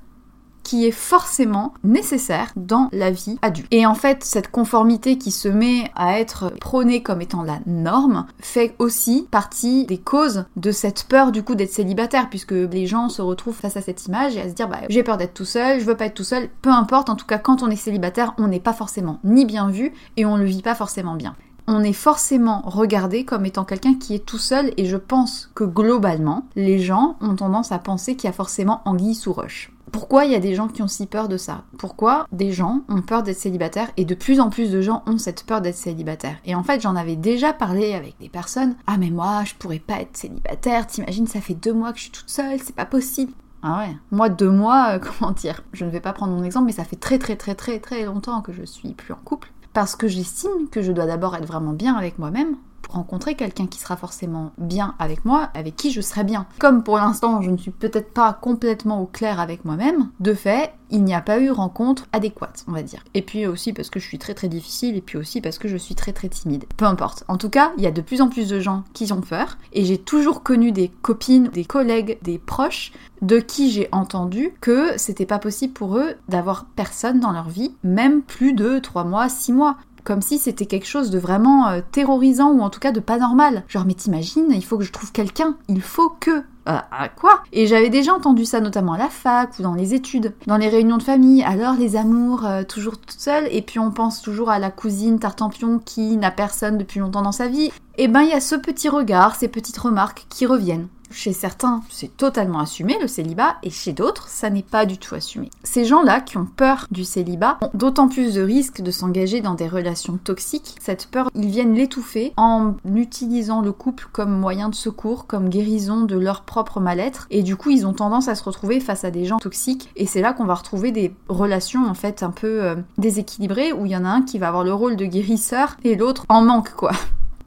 qui 0.69 0.85
est 0.85 0.91
forcément 0.91 1.73
nécessaire 1.82 2.53
dans 2.55 2.91
la 2.93 3.11
vie 3.11 3.38
adulte. 3.41 3.69
Et 3.70 3.87
en 3.87 3.94
fait, 3.94 4.23
cette 4.23 4.50
conformité 4.50 5.17
qui 5.17 5.31
se 5.31 5.49
met 5.49 5.91
à 5.97 6.20
être 6.20 6.53
prônée 6.61 7.03
comme 7.03 7.23
étant 7.23 7.43
la 7.43 7.61
norme 7.65 8.26
fait 8.38 8.75
aussi 8.79 9.26
partie 9.31 9.87
des 9.87 9.97
causes 9.97 10.44
de 10.56 10.70
cette 10.70 11.05
peur 11.05 11.32
du 11.32 11.43
coup 11.43 11.55
d'être 11.55 11.73
célibataire, 11.73 12.29
puisque 12.29 12.53
les 12.53 12.87
gens 12.87 13.09
se 13.09 13.23
retrouvent 13.23 13.56
face 13.56 13.79
à 13.79 13.81
cette 13.81 14.05
image 14.05 14.37
et 14.37 14.43
à 14.43 14.49
se 14.50 14.53
dire 14.53 14.69
bah 14.69 14.81
j'ai 14.91 15.03
peur 15.03 15.17
d'être 15.17 15.32
tout 15.32 15.47
seul, 15.47 15.81
je 15.81 15.87
veux 15.87 15.97
pas 15.97 16.05
être 16.05 16.15
tout 16.15 16.23
seul, 16.23 16.50
peu 16.61 16.71
importe, 16.71 17.09
en 17.09 17.17
tout 17.17 17.25
cas 17.25 17.38
quand 17.38 17.62
on 17.62 17.71
est 17.71 17.76
célibataire, 17.76 18.35
on 18.37 18.49
n'est 18.49 18.61
pas 18.61 18.75
forcément 18.75 19.21
ni 19.25 19.47
bien 19.47 19.71
vu 19.71 19.94
et 20.19 20.26
on 20.26 20.37
le 20.37 20.44
vit 20.44 20.61
pas 20.61 20.75
forcément 20.75 21.14
bien 21.14 21.35
on 21.69 21.85
est 21.85 21.93
forcément 21.93 22.62
regardé 22.65 23.25
comme 23.26 23.44
étant 23.44 23.65
quelqu'un 23.65 23.94
qui 23.94 24.15
est 24.15 24.25
tout 24.25 24.38
seul 24.38 24.73
et 24.79 24.87
je 24.87 24.97
pense 24.97 25.50
que 25.55 25.65
globalement, 25.65 26.47
les 26.56 26.79
gens 26.79 27.17
ont 27.20 27.37
tendance 27.37 27.73
à 27.73 27.79
penser 27.79 28.17
qu'il 28.17 28.26
y 28.26 28.31
a 28.31 28.32
forcément 28.32 28.81
anguille 28.87 29.15
sous 29.15 29.35
roche. 29.35 29.70
Pourquoi 29.93 30.25
il 30.25 30.32
y 30.32 30.35
a 30.35 30.41
des 30.41 30.55
gens 30.55 30.69
qui 30.69 30.82
ont 30.82 30.88
si 30.88 31.06
peur 31.06 31.29
de 31.29 31.37
ça? 31.37 31.65
Pourquoi 31.79 32.26
des 32.32 32.53
gens 32.53 32.81
ont 32.88 33.03
peur 33.03 33.23
d'être 33.23 33.38
célibataires 33.38 33.91
et 33.99 34.06
de 34.06 34.15
plus 34.15 34.41
en 34.41 34.49
plus 34.49 34.70
de 34.70 34.81
gens 34.81 35.03
ont 35.06 35.19
cette 35.19 35.44
peur 35.44 35.61
d'être 35.61 35.76
célibataires? 35.76 36.38
Et 36.47 36.55
en 36.55 36.62
fait, 36.62 36.81
j'en 36.81 36.97
avais 36.97 37.17
déjà 37.17 37.53
parlé 37.53 37.93
avec 37.93 38.19
des 38.19 38.31
personnes. 38.31 38.75
Ah 38.87 38.97
mais 38.99 39.11
moi, 39.11 39.44
je 39.44 39.55
pourrais 39.55 39.79
pas 39.79 40.00
être 40.00 40.17
célibataire. 40.17 40.87
T'imagines, 40.87 41.26
ça 41.26 41.43
fait 41.43 41.55
deux 41.55 41.75
mois 41.75 41.93
que 41.93 41.99
je 41.99 42.05
suis 42.05 42.12
toute 42.12 42.31
seule, 42.31 42.61
c'est 42.62 42.75
pas 42.75 42.87
possible. 42.87 43.32
Ah 43.62 43.81
ouais. 43.81 43.97
Moi, 44.11 44.31
deux 44.31 44.50
mois, 44.50 44.97
euh, 44.97 44.99
comment 45.21 45.32
dire? 45.32 45.62
Je 45.75 45.85
ne 45.85 45.91
vais 45.91 46.00
pas 46.00 46.14
prendre 46.14 46.32
mon 46.32 46.44
exemple, 46.44 46.67
mais 46.67 46.73
ça 46.73 46.85
fait 46.85 46.97
très 46.97 47.19
très 47.19 47.37
très 47.37 47.55
très 47.55 47.79
très 47.79 48.05
longtemps 48.05 48.41
que 48.41 48.53
je 48.53 48.62
suis 48.62 48.94
plus 48.94 49.12
en 49.12 49.19
couple 49.23 49.50
parce 49.73 49.97
que 49.97 50.09
j'estime 50.09 50.69
que 50.70 50.82
je 50.82 50.93
dois 50.93 51.06
d'abord 51.06 51.37
être 51.37 51.47
vraiment 51.47 51.73
bien 51.73 51.94
avec 51.94 52.19
moi-même 52.19 52.56
rencontrer 52.89 53.35
quelqu'un 53.35 53.67
qui 53.67 53.79
sera 53.79 53.97
forcément 53.97 54.53
bien 54.59 54.95
avec 54.99 55.25
moi, 55.25 55.51
avec 55.55 55.77
qui 55.77 55.91
je 55.91 56.01
serai 56.01 56.25
bien. 56.25 56.47
Comme 56.59 56.83
pour 56.83 56.97
l'instant 56.97 57.43
je 57.43 57.51
ne 57.51 57.57
suis 57.57 57.71
peut-être 57.71 58.13
pas 58.13 58.33
complètement 58.33 59.03
au 59.03 59.07
clair 59.07 59.41
avec 59.41 59.65
moi-même, 59.65 60.09
de 60.21 60.35
fait, 60.35 60.73
il 60.91 61.05
n'y 61.05 61.15
a 61.15 61.21
pas 61.21 61.39
eu 61.39 61.51
rencontre 61.51 62.07
adéquate, 62.13 62.65
on 62.67 62.73
va 62.73 62.83
dire. 62.83 63.05
Et 63.15 63.23
puis 63.23 63.47
aussi 63.47 63.73
parce 63.73 63.91
que 63.91 64.01
je 64.01 64.07
suis 64.07 64.19
très 64.19 64.35
très 64.35 64.49
difficile, 64.49 64.97
et 64.97 65.01
puis 65.01 65.19
aussi 65.19 65.41
parce 65.41 65.59
que 65.59 65.69
je 65.69 65.77
suis 65.77 65.95
très 65.95 66.13
très 66.13 66.29
timide. 66.29 66.65
Peu 66.77 66.87
importe. 66.87 67.25
En 67.29 67.37
tout 67.37 67.51
cas, 67.51 67.73
il 67.77 67.85
y 67.85 67.87
a 67.87 67.91
de 67.91 68.01
plus 68.01 68.21
en 68.21 68.29
plus 68.29 68.49
de 68.49 68.61
gens 68.61 68.85
qui 68.95 69.13
ont 69.13 69.21
peur, 69.21 69.59
et 69.73 69.85
j'ai 69.85 69.99
toujours 69.99 70.43
connu 70.43 70.73
des 70.73 70.89
copines, 70.89 71.49
des 71.49 71.65
collègues, 71.65 72.19
des 72.23 72.39
proches 72.39 72.93
de 73.21 73.39
qui 73.41 73.71
j'ai 73.71 73.89
entendu 73.93 74.53
que 74.61 74.97
c'était 74.97 75.27
pas 75.27 75.39
possible 75.39 75.73
pour 75.73 75.99
eux 75.99 76.15
d'avoir 76.29 76.67
personne 76.77 77.21
dans 77.21 77.33
leur 77.33 77.49
vie, 77.49 77.75
même 77.83 78.23
plus 78.23 78.53
de 78.53 78.79
3 78.79 79.05
mois, 79.05 79.29
6 79.29 79.53
mois 79.53 79.77
comme 80.09 80.23
si 80.23 80.39
c'était 80.39 80.65
quelque 80.65 80.87
chose 80.87 81.11
de 81.11 81.19
vraiment 81.19 81.69
euh, 81.69 81.81
terrorisant 81.93 82.51
ou 82.53 82.63
en 82.63 82.71
tout 82.71 82.81
cas 82.81 82.93
de 82.93 83.01
pas 83.01 83.19
normal. 83.19 83.63
Genre 83.69 83.85
mais 83.85 83.93
t'imagines, 83.93 84.47
il 84.49 84.65
faut 84.65 84.79
que 84.79 84.85
je 84.85 84.91
trouve 84.91 85.13
quelqu'un, 85.13 85.59
il 85.69 85.83
faut 85.83 86.09
que 86.09 86.31
euh, 86.31 86.43
à 86.65 87.11
quoi? 87.11 87.43
Et 87.53 87.67
j'avais 87.67 87.91
déjà 87.91 88.15
entendu 88.15 88.47
ça 88.47 88.61
notamment 88.61 88.95
à 88.95 88.99
la 88.99 89.11
fac 89.11 89.59
ou 89.59 89.63
dans 89.63 89.75
les 89.75 89.93
études, 89.93 90.33
dans 90.47 90.57
les 90.57 90.71
réunions 90.71 90.97
de 90.97 91.03
famille. 91.03 91.43
Alors 91.43 91.75
les 91.75 91.95
amours, 91.95 92.47
euh, 92.47 92.63
toujours 92.63 92.97
toute 92.97 93.21
seule, 93.21 93.49
et 93.50 93.61
puis 93.61 93.79
on 93.79 93.91
pense 93.91 94.23
toujours 94.23 94.49
à 94.49 94.59
la 94.59 94.71
cousine 94.71 95.19
tartampion 95.19 95.79
qui 95.79 96.17
n'a 96.17 96.31
personne 96.31 96.79
depuis 96.79 97.00
longtemps 97.00 97.21
dans 97.21 97.31
sa 97.31 97.49
vie. 97.49 97.67
Et 97.99 98.05
eh 98.05 98.09
ben 98.09 98.23
il 98.23 98.31
y 98.31 98.33
a 98.33 98.41
ce 98.41 98.55
petit 98.55 98.88
regard, 98.88 99.37
ces 99.37 99.49
petites 99.49 99.77
remarques 99.77 100.25
qui 100.31 100.47
reviennent. 100.47 100.88
Chez 101.11 101.33
certains, 101.33 101.83
c'est 101.91 102.17
totalement 102.17 102.61
assumé 102.61 102.97
le 103.00 103.09
célibat, 103.09 103.57
et 103.62 103.71
chez 103.71 103.93
d'autres, 103.93 104.29
ça 104.29 104.50
n'est 104.50 104.62
pas 104.62 104.87
du 104.87 104.99
tout 104.99 105.15
assumé. 105.15 105.50
Ces 105.62 105.85
gens-là 105.85 106.21
qui 106.21 106.37
ont 106.37 106.45
peur 106.45 106.87
du 106.91 107.05
célibat 107.05 107.59
ont 107.62 107.71
d'autant 107.75 108.09
plus 108.09 108.35
de 108.35 108.43
risques 108.43 108.83
de 108.83 108.91
s'engager 108.91 109.41
dans 109.41 109.55
des 109.55 109.69
relations 109.69 110.19
toxiques. 110.19 110.77
Cette 110.81 111.07
peur, 111.07 111.31
ils 111.35 111.49
viennent 111.49 111.75
l'étouffer 111.75 112.33
en 112.37 112.75
utilisant 112.95 113.62
le 113.62 113.73
couple 113.73 114.09
comme 114.12 114.38
moyen 114.38 114.69
de 114.69 114.75
secours, 114.75 115.27
comme 115.27 115.49
guérison 115.49 116.03
de 116.03 116.19
leur 116.19 116.43
propre 116.43 116.81
mal-être, 116.81 117.27
et 117.31 117.43
du 117.43 117.57
coup, 117.57 117.71
ils 117.71 117.87
ont 117.87 117.95
tendance 117.95 118.29
à 118.29 118.35
se 118.35 118.45
retrouver 118.45 118.81
face 118.81 119.05
à 119.05 119.11
des 119.11 119.25
gens 119.25 119.38
toxiques, 119.38 119.91
et 119.97 120.07
c'est 120.07 120.21
là 120.21 120.33
qu'on 120.33 120.45
va 120.45 120.55
retrouver 120.55 120.93
des 120.93 121.15
relations 121.29 121.87
en 121.87 121.95
fait 121.95 122.23
un 122.23 122.31
peu 122.31 122.62
euh, 122.62 122.77
déséquilibrées, 122.99 123.73
où 123.73 123.87
il 123.87 123.93
y 123.93 123.97
en 123.97 124.05
a 124.05 124.09
un 124.09 124.23
qui 124.23 124.38
va 124.38 124.49
avoir 124.49 124.65
le 124.65 124.75
rôle 124.75 124.97
de 124.97 125.07
guérisseur, 125.07 125.77
et 125.85 125.97
l'autre 125.97 126.27
en 126.29 126.43
manque 126.43 126.75
quoi. 126.75 126.93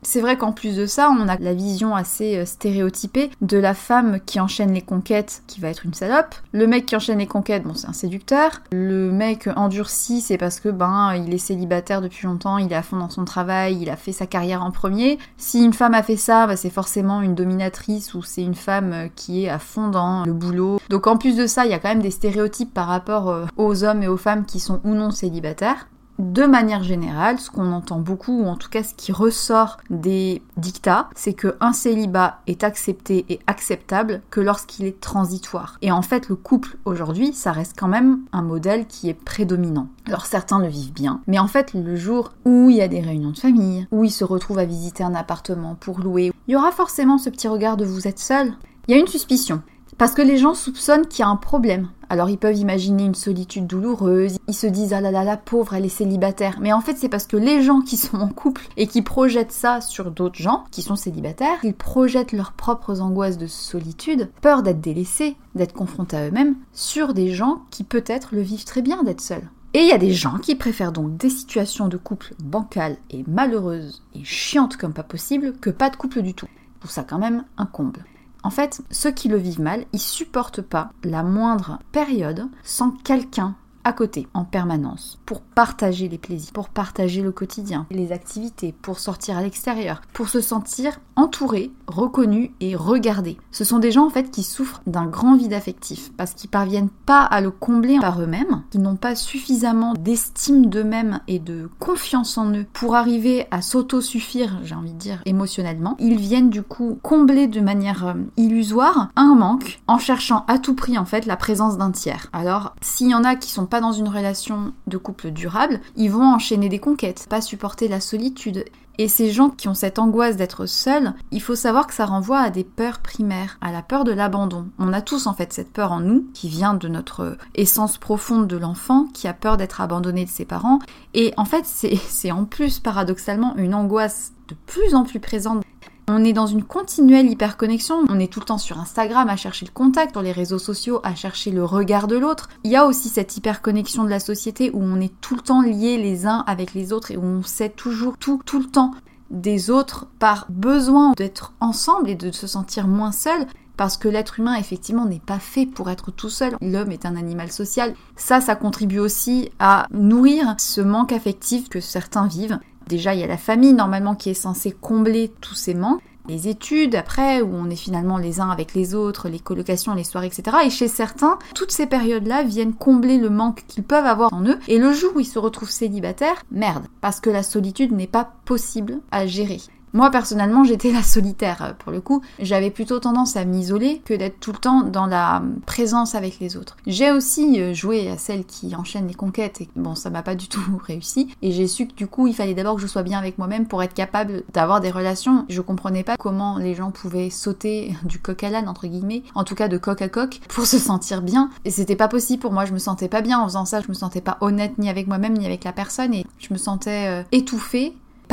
C'est 0.03 0.21
vrai 0.21 0.35
qu'en 0.35 0.51
plus 0.51 0.75
de 0.75 0.87
ça, 0.87 1.11
on 1.11 1.27
a 1.27 1.37
la 1.37 1.53
vision 1.53 1.95
assez 1.95 2.37
euh, 2.37 2.45
stéréotypée 2.45 3.29
de 3.41 3.57
la 3.57 3.75
femme 3.75 4.19
qui 4.25 4.39
enchaîne 4.39 4.73
les 4.73 4.81
conquêtes, 4.81 5.43
qui 5.45 5.61
va 5.61 5.69
être 5.69 5.85
une 5.85 5.93
salope. 5.93 6.33
Le 6.53 6.65
mec 6.65 6.87
qui 6.87 6.95
enchaîne 6.95 7.19
les 7.19 7.27
conquêtes, 7.27 7.63
bon, 7.63 7.75
c'est 7.75 7.87
un 7.87 7.93
séducteur. 7.93 8.61
Le 8.71 9.11
mec 9.11 9.47
endurci, 9.55 10.21
c'est 10.21 10.39
parce 10.39 10.59
que, 10.59 10.69
ben, 10.69 11.13
il 11.15 11.33
est 11.33 11.37
célibataire 11.37 12.01
depuis 12.01 12.25
longtemps, 12.25 12.57
il 12.57 12.71
est 12.71 12.75
à 12.75 12.81
fond 12.81 12.97
dans 12.97 13.09
son 13.09 13.25
travail, 13.25 13.77
il 13.79 13.91
a 13.91 13.95
fait 13.95 14.11
sa 14.11 14.25
carrière 14.25 14.63
en 14.63 14.71
premier. 14.71 15.19
Si 15.37 15.63
une 15.63 15.73
femme 15.73 15.93
a 15.93 16.01
fait 16.01 16.17
ça, 16.17 16.47
bah, 16.47 16.55
c'est 16.55 16.71
forcément 16.71 17.21
une 17.21 17.35
dominatrice 17.35 18.15
ou 18.15 18.23
c'est 18.23 18.43
une 18.43 18.55
femme 18.55 19.09
qui 19.15 19.45
est 19.45 19.49
à 19.49 19.59
fond 19.59 19.89
dans 19.89 20.25
le 20.25 20.33
boulot. 20.33 20.79
Donc 20.89 21.05
en 21.05 21.17
plus 21.17 21.35
de 21.37 21.45
ça, 21.45 21.65
il 21.65 21.71
y 21.71 21.75
a 21.75 21.79
quand 21.79 21.89
même 21.89 22.01
des 22.01 22.11
stéréotypes 22.11 22.73
par 22.73 22.87
rapport 22.87 23.29
euh, 23.29 23.45
aux 23.55 23.83
hommes 23.83 24.01
et 24.01 24.07
aux 24.07 24.17
femmes 24.17 24.45
qui 24.45 24.59
sont 24.59 24.81
ou 24.83 24.95
non 24.95 25.11
célibataires. 25.11 25.87
De 26.21 26.45
manière 26.45 26.83
générale, 26.83 27.39
ce 27.39 27.49
qu'on 27.49 27.71
entend 27.71 27.99
beaucoup, 27.99 28.43
ou 28.43 28.47
en 28.47 28.55
tout 28.55 28.69
cas 28.69 28.83
ce 28.83 28.93
qui 28.93 29.11
ressort 29.11 29.77
des 29.89 30.41
dictats, 30.55 31.09
c'est 31.15 31.33
que 31.33 31.55
un 31.59 31.73
célibat 31.73 32.39
est 32.47 32.63
accepté 32.63 33.25
et 33.29 33.39
acceptable 33.47 34.21
que 34.29 34.39
lorsqu'il 34.39 34.85
est 34.85 35.01
transitoire. 35.01 35.77
Et 35.81 35.91
en 35.91 36.03
fait, 36.03 36.29
le 36.29 36.35
couple 36.35 36.77
aujourd'hui, 36.85 37.33
ça 37.33 37.51
reste 37.51 37.73
quand 37.77 37.87
même 37.87 38.19
un 38.31 38.43
modèle 38.43 38.85
qui 38.85 39.09
est 39.09 39.15
prédominant. 39.15 39.87
Alors 40.05 40.25
certains 40.25 40.59
le 40.59 40.67
vivent 40.67 40.93
bien, 40.93 41.21
mais 41.27 41.39
en 41.39 41.47
fait, 41.47 41.73
le 41.73 41.95
jour 41.95 42.33
où 42.45 42.69
il 42.69 42.77
y 42.77 42.81
a 42.81 42.87
des 42.87 43.01
réunions 43.01 43.31
de 43.31 43.39
famille, 43.39 43.87
où 43.91 44.03
ils 44.03 44.11
se 44.11 44.23
retrouvent 44.23 44.59
à 44.59 44.65
visiter 44.65 45.03
un 45.03 45.15
appartement 45.15 45.75
pour 45.75 45.99
louer, 45.99 46.31
il 46.47 46.51
y 46.51 46.55
aura 46.55 46.71
forcément 46.71 47.17
ce 47.17 47.29
petit 47.29 47.47
regard 47.47 47.77
de 47.77 47.85
vous 47.85 48.07
êtes 48.07 48.19
seul. 48.19 48.53
Il 48.87 48.95
y 48.95 48.97
a 48.97 49.01
une 49.01 49.07
suspicion. 49.07 49.61
Parce 50.01 50.15
que 50.15 50.23
les 50.23 50.37
gens 50.37 50.55
soupçonnent 50.55 51.05
qu'il 51.05 51.19
y 51.19 51.27
a 51.27 51.29
un 51.29 51.35
problème. 51.35 51.89
Alors 52.09 52.27
ils 52.27 52.39
peuvent 52.39 52.57
imaginer 52.57 53.03
une 53.03 53.13
solitude 53.13 53.67
douloureuse, 53.67 54.39
ils 54.47 54.55
se 54.55 54.65
disent 54.65 54.93
ah 54.93 54.99
là 54.99 55.11
là 55.11 55.23
la 55.23 55.37
pauvre 55.37 55.75
elle 55.75 55.85
est 55.85 55.89
célibataire. 55.89 56.57
Mais 56.59 56.73
en 56.73 56.81
fait 56.81 56.97
c'est 56.97 57.07
parce 57.07 57.27
que 57.27 57.37
les 57.37 57.61
gens 57.61 57.81
qui 57.81 57.97
sont 57.97 58.17
en 58.17 58.29
couple 58.29 58.67
et 58.77 58.87
qui 58.87 59.03
projettent 59.03 59.51
ça 59.51 59.79
sur 59.79 60.09
d'autres 60.09 60.41
gens 60.41 60.63
qui 60.71 60.81
sont 60.81 60.95
célibataires, 60.95 61.59
ils 61.61 61.75
projettent 61.75 62.31
leurs 62.31 62.53
propres 62.53 62.99
angoisses 62.99 63.37
de 63.37 63.45
solitude, 63.45 64.31
peur 64.41 64.63
d'être 64.63 64.81
délaissés, 64.81 65.35
d'être 65.53 65.73
confrontés 65.73 66.17
à 66.17 66.27
eux-mêmes, 66.27 66.55
sur 66.73 67.13
des 67.13 67.31
gens 67.31 67.61
qui 67.69 67.83
peut-être 67.83 68.29
le 68.31 68.41
vivent 68.41 68.65
très 68.65 68.81
bien 68.81 69.03
d'être 69.03 69.21
seuls. 69.21 69.51
Et 69.75 69.81
il 69.81 69.87
y 69.87 69.93
a 69.93 69.99
des 69.99 70.13
gens 70.13 70.39
qui 70.39 70.55
préfèrent 70.55 70.93
donc 70.93 71.15
des 71.15 71.29
situations 71.29 71.89
de 71.89 71.97
couple 71.97 72.33
bancales 72.43 72.97
et 73.11 73.23
malheureuses 73.27 74.01
et 74.15 74.23
chiantes 74.23 74.77
comme 74.77 74.93
pas 74.93 75.03
possible 75.03 75.53
que 75.61 75.69
pas 75.69 75.91
de 75.91 75.95
couple 75.95 76.23
du 76.23 76.33
tout. 76.33 76.49
Pour 76.79 76.89
ça 76.89 77.03
quand 77.03 77.19
même 77.19 77.43
un 77.59 77.67
comble. 77.67 78.03
En 78.43 78.49
fait, 78.49 78.81
ceux 78.89 79.11
qui 79.11 79.27
le 79.27 79.37
vivent 79.37 79.61
mal, 79.61 79.85
ils 79.93 79.99
supportent 79.99 80.61
pas 80.61 80.91
la 81.03 81.23
moindre 81.23 81.79
période 81.91 82.47
sans 82.63 82.91
quelqu'un 82.91 83.55
à 83.83 83.93
côté 83.93 84.27
en 84.33 84.43
permanence 84.43 85.19
pour 85.25 85.41
partager 85.41 86.09
les 86.09 86.17
plaisirs, 86.17 86.51
pour 86.53 86.69
partager 86.69 87.21
le 87.21 87.31
quotidien, 87.31 87.85
les 87.91 88.11
activités, 88.11 88.73
pour 88.81 88.99
sortir 88.99 89.37
à 89.37 89.41
l'extérieur, 89.41 90.01
pour 90.13 90.29
se 90.29 90.41
sentir 90.41 90.99
entouré, 91.15 91.71
reconnu 91.87 92.51
et 92.59 92.75
regardé. 92.75 93.37
Ce 93.51 93.63
sont 93.63 93.79
des 93.79 93.91
gens 93.91 94.05
en 94.05 94.09
fait 94.09 94.31
qui 94.31 94.43
souffrent 94.43 94.81
d'un 94.87 95.05
grand 95.05 95.35
vide 95.35 95.53
affectif 95.53 96.11
parce 96.17 96.33
qu'ils 96.33 96.49
parviennent 96.49 96.89
pas 97.05 97.23
à 97.23 97.41
le 97.41 97.51
combler 97.51 97.99
par 97.99 98.21
eux-mêmes, 98.21 98.63
qui 98.71 98.79
n'ont 98.79 98.95
pas 98.95 99.15
suffisamment 99.15 99.93
d'estime 99.93 100.67
d'eux-mêmes 100.67 101.19
et 101.27 101.39
de 101.39 101.69
confiance 101.79 102.37
en 102.37 102.51
eux 102.53 102.65
pour 102.73 102.95
arriver 102.95 103.45
à 103.51 103.61
s'auto-suffire, 103.61 104.59
j'ai 104.63 104.75
envie 104.75 104.93
de 104.93 104.97
dire, 104.97 105.21
émotionnellement. 105.25 105.95
Ils 105.99 106.17
viennent 106.17 106.49
du 106.49 106.63
coup 106.63 106.99
combler 107.01 107.47
de 107.47 107.61
manière 107.61 108.07
euh, 108.07 108.13
illusoire 108.37 109.09
un 109.15 109.35
manque 109.35 109.81
en 109.87 109.97
cherchant 109.97 110.45
à 110.47 110.57
tout 110.57 110.75
prix 110.75 110.97
en 110.97 111.05
fait 111.05 111.25
la 111.25 111.37
présence 111.37 111.77
d'un 111.77 111.91
tiers. 111.91 112.27
Alors, 112.33 112.75
s'il 112.81 113.09
y 113.09 113.15
en 113.15 113.23
a 113.23 113.35
qui 113.35 113.51
sont 113.51 113.65
pas 113.71 113.81
dans 113.81 113.93
une 113.93 114.09
relation 114.09 114.73
de 114.85 114.97
couple 114.97 115.31
durable, 115.31 115.79
ils 115.95 116.11
vont 116.11 116.33
enchaîner 116.33 116.69
des 116.69 116.77
conquêtes, 116.77 117.25
pas 117.29 117.41
supporter 117.41 117.87
la 117.87 118.01
solitude. 118.01 118.65
Et 118.97 119.07
ces 119.07 119.31
gens 119.31 119.49
qui 119.49 119.69
ont 119.69 119.73
cette 119.73 119.97
angoisse 119.97 120.35
d'être 120.35 120.65
seuls, 120.65 121.13
il 121.31 121.41
faut 121.41 121.55
savoir 121.55 121.87
que 121.87 121.93
ça 121.93 122.05
renvoie 122.05 122.39
à 122.39 122.49
des 122.49 122.65
peurs 122.65 122.99
primaires, 122.99 123.57
à 123.61 123.71
la 123.71 123.81
peur 123.81 124.03
de 124.03 124.11
l'abandon. 124.11 124.67
On 124.77 124.91
a 124.93 125.01
tous 125.01 125.25
en 125.25 125.33
fait 125.33 125.53
cette 125.53 125.71
peur 125.71 125.93
en 125.93 126.01
nous, 126.01 126.27
qui 126.33 126.49
vient 126.49 126.73
de 126.73 126.89
notre 126.89 127.37
essence 127.55 127.97
profonde 127.97 128.45
de 128.45 128.57
l'enfant, 128.57 129.07
qui 129.13 129.27
a 129.27 129.33
peur 129.33 129.55
d'être 129.55 129.79
abandonné 129.79 130.25
de 130.25 130.29
ses 130.29 130.45
parents. 130.45 130.79
Et 131.13 131.33
en 131.37 131.45
fait, 131.45 131.65
c'est 131.65 132.31
en 132.31 132.43
plus 132.43 132.79
paradoxalement 132.79 133.55
une 133.55 133.73
angoisse 133.73 134.33
de 134.49 134.55
plus 134.65 134.93
en 134.93 135.05
plus 135.05 135.21
présente 135.21 135.63
on 136.11 136.23
est 136.23 136.33
dans 136.33 136.47
une 136.47 136.63
continuelle 136.63 137.29
hyperconnexion, 137.29 138.05
on 138.09 138.19
est 138.19 138.31
tout 138.31 138.39
le 138.39 138.45
temps 138.45 138.57
sur 138.57 138.79
Instagram 138.79 139.29
à 139.29 139.35
chercher 139.35 139.65
le 139.65 139.71
contact, 139.71 140.13
sur 140.13 140.21
les 140.21 140.31
réseaux 140.31 140.59
sociaux 140.59 140.99
à 141.03 141.15
chercher 141.15 141.51
le 141.51 141.63
regard 141.63 142.07
de 142.07 142.17
l'autre. 142.17 142.49
Il 142.63 142.71
y 142.71 142.75
a 142.75 142.85
aussi 142.85 143.09
cette 143.09 143.37
hyperconnexion 143.37 144.03
de 144.03 144.09
la 144.09 144.19
société 144.19 144.71
où 144.73 144.81
on 144.81 144.99
est 144.99 145.13
tout 145.21 145.35
le 145.35 145.41
temps 145.41 145.61
liés 145.61 145.97
les 145.97 146.27
uns 146.27 146.43
avec 146.47 146.73
les 146.73 146.93
autres 146.93 147.11
et 147.11 147.17
où 147.17 147.23
on 147.23 147.43
sait 147.43 147.69
toujours 147.69 148.17
tout, 148.17 148.41
tout 148.45 148.59
le 148.59 148.67
temps 148.67 148.91
des 149.29 149.69
autres 149.69 150.07
par 150.19 150.45
besoin 150.49 151.13
d'être 151.15 151.53
ensemble 151.59 152.09
et 152.09 152.15
de 152.15 152.31
se 152.31 152.47
sentir 152.47 152.87
moins 152.87 153.13
seul 153.13 153.47
parce 153.77 153.97
que 153.97 154.07
l'être 154.07 154.39
humain 154.39 154.55
effectivement 154.55 155.05
n'est 155.05 155.19
pas 155.19 155.39
fait 155.39 155.65
pour 155.65 155.89
être 155.89 156.11
tout 156.11 156.29
seul. 156.29 156.55
L'homme 156.61 156.91
est 156.91 157.05
un 157.05 157.15
animal 157.15 157.51
social. 157.51 157.95
Ça, 158.15 158.39
ça 158.39 158.55
contribue 158.55 158.99
aussi 158.99 159.49
à 159.57 159.87
nourrir 159.91 160.53
ce 160.59 160.81
manque 160.81 161.11
affectif 161.11 161.67
que 161.67 161.79
certains 161.79 162.27
vivent. 162.27 162.59
Déjà, 162.87 163.13
il 163.13 163.19
y 163.19 163.23
a 163.23 163.27
la 163.27 163.37
famille 163.37 163.73
normalement 163.73 164.15
qui 164.15 164.29
est 164.29 164.33
censée 164.35 164.71
combler 164.71 165.31
tous 165.41 165.55
ces 165.55 165.73
manques. 165.73 166.01
Les 166.27 166.47
études 166.47 166.95
après, 166.95 167.41
où 167.41 167.49
on 167.53 167.69
est 167.69 167.75
finalement 167.75 168.17
les 168.17 168.39
uns 168.39 168.49
avec 168.49 168.73
les 168.75 168.93
autres, 168.93 169.27
les 169.27 169.39
colocations, 169.39 169.95
les 169.95 170.03
soirées, 170.03 170.27
etc. 170.27 170.57
Et 170.65 170.69
chez 170.69 170.87
certains, 170.87 171.39
toutes 171.55 171.71
ces 171.71 171.87
périodes-là 171.87 172.43
viennent 172.43 172.73
combler 172.73 173.17
le 173.17 173.29
manque 173.29 173.63
qu'ils 173.67 173.83
peuvent 173.83 174.05
avoir 174.05 174.31
en 174.33 174.45
eux. 174.45 174.59
Et 174.67 174.77
le 174.77 174.93
jour 174.93 175.11
où 175.15 175.19
ils 175.19 175.25
se 175.25 175.39
retrouvent 175.39 175.71
célibataires, 175.71 176.43
merde, 176.51 176.85
parce 177.01 177.19
que 177.19 177.31
la 177.31 177.43
solitude 177.43 177.91
n'est 177.91 178.07
pas 178.07 178.33
possible 178.45 178.99
à 179.11 179.25
gérer. 179.25 179.61
Moi 179.93 180.09
personnellement 180.09 180.63
j'étais 180.63 180.91
la 180.91 181.03
solitaire 181.03 181.61
euh, 181.61 181.73
pour 181.77 181.91
le 181.91 182.01
coup. 182.01 182.21
J'avais 182.39 182.71
plutôt 182.71 182.99
tendance 182.99 183.35
à 183.35 183.43
m'isoler 183.43 184.01
que 184.05 184.13
d'être 184.13 184.39
tout 184.39 184.53
le 184.53 184.57
temps 184.57 184.83
dans 184.83 185.05
la 185.05 185.43
présence 185.65 186.15
avec 186.15 186.39
les 186.39 186.55
autres. 186.55 186.77
J'ai 186.87 187.11
aussi 187.11 187.59
euh, 187.59 187.73
joué 187.73 188.09
à 188.09 188.17
celle 188.17 188.45
qui 188.45 188.75
enchaîne 188.75 189.07
les 189.07 189.13
conquêtes 189.13 189.61
et 189.61 189.69
bon 189.75 189.95
ça 189.95 190.09
m'a 190.09 190.23
pas 190.23 190.35
du 190.35 190.47
tout 190.47 190.61
réussi. 190.85 191.35
Et 191.41 191.51
j'ai 191.51 191.67
su 191.67 191.87
que 191.87 191.93
du 191.93 192.07
coup 192.07 192.27
il 192.27 192.33
fallait 192.33 192.53
d'abord 192.53 192.75
que 192.75 192.81
je 192.81 192.87
sois 192.87 193.03
bien 193.03 193.19
avec 193.19 193.37
moi-même 193.37 193.67
pour 193.67 193.83
être 193.83 193.93
capable 193.93 194.43
d'avoir 194.53 194.79
des 194.79 194.91
relations. 194.91 195.45
Je 195.49 195.61
comprenais 195.61 196.03
pas 196.03 196.15
comment 196.17 196.57
les 196.57 196.75
gens 196.75 196.91
pouvaient 196.91 197.29
sauter 197.29 197.95
du 198.03 198.19
coq 198.19 198.43
à 198.43 198.49
l'âne 198.49 198.69
entre 198.69 198.87
guillemets, 198.87 199.23
en 199.35 199.43
tout 199.43 199.55
cas 199.55 199.67
de 199.67 199.77
coq 199.77 200.01
à 200.01 200.09
coq, 200.09 200.39
pour 200.47 200.65
se 200.65 200.77
sentir 200.77 201.21
bien. 201.21 201.49
Et 201.65 201.71
c'était 201.71 201.95
pas 201.95 202.07
possible 202.07 202.41
pour 202.41 202.53
moi, 202.53 202.65
je 202.65 202.73
me 202.73 202.79
sentais 202.79 203.09
pas 203.09 203.21
bien 203.21 203.39
en 203.39 203.45
faisant 203.45 203.65
ça, 203.65 203.81
je 203.81 203.89
me 203.89 203.93
sentais 203.93 204.21
pas 204.21 204.37
honnête 204.41 204.77
ni 204.77 204.89
avec 204.89 205.07
moi-même 205.07 205.37
ni 205.37 205.45
avec 205.45 205.63
la 205.63 205.73
personne 205.73 206.13
et 206.13 206.25
je 206.39 206.53
me 206.53 206.57
sentais 206.57 207.07
euh, 207.07 207.23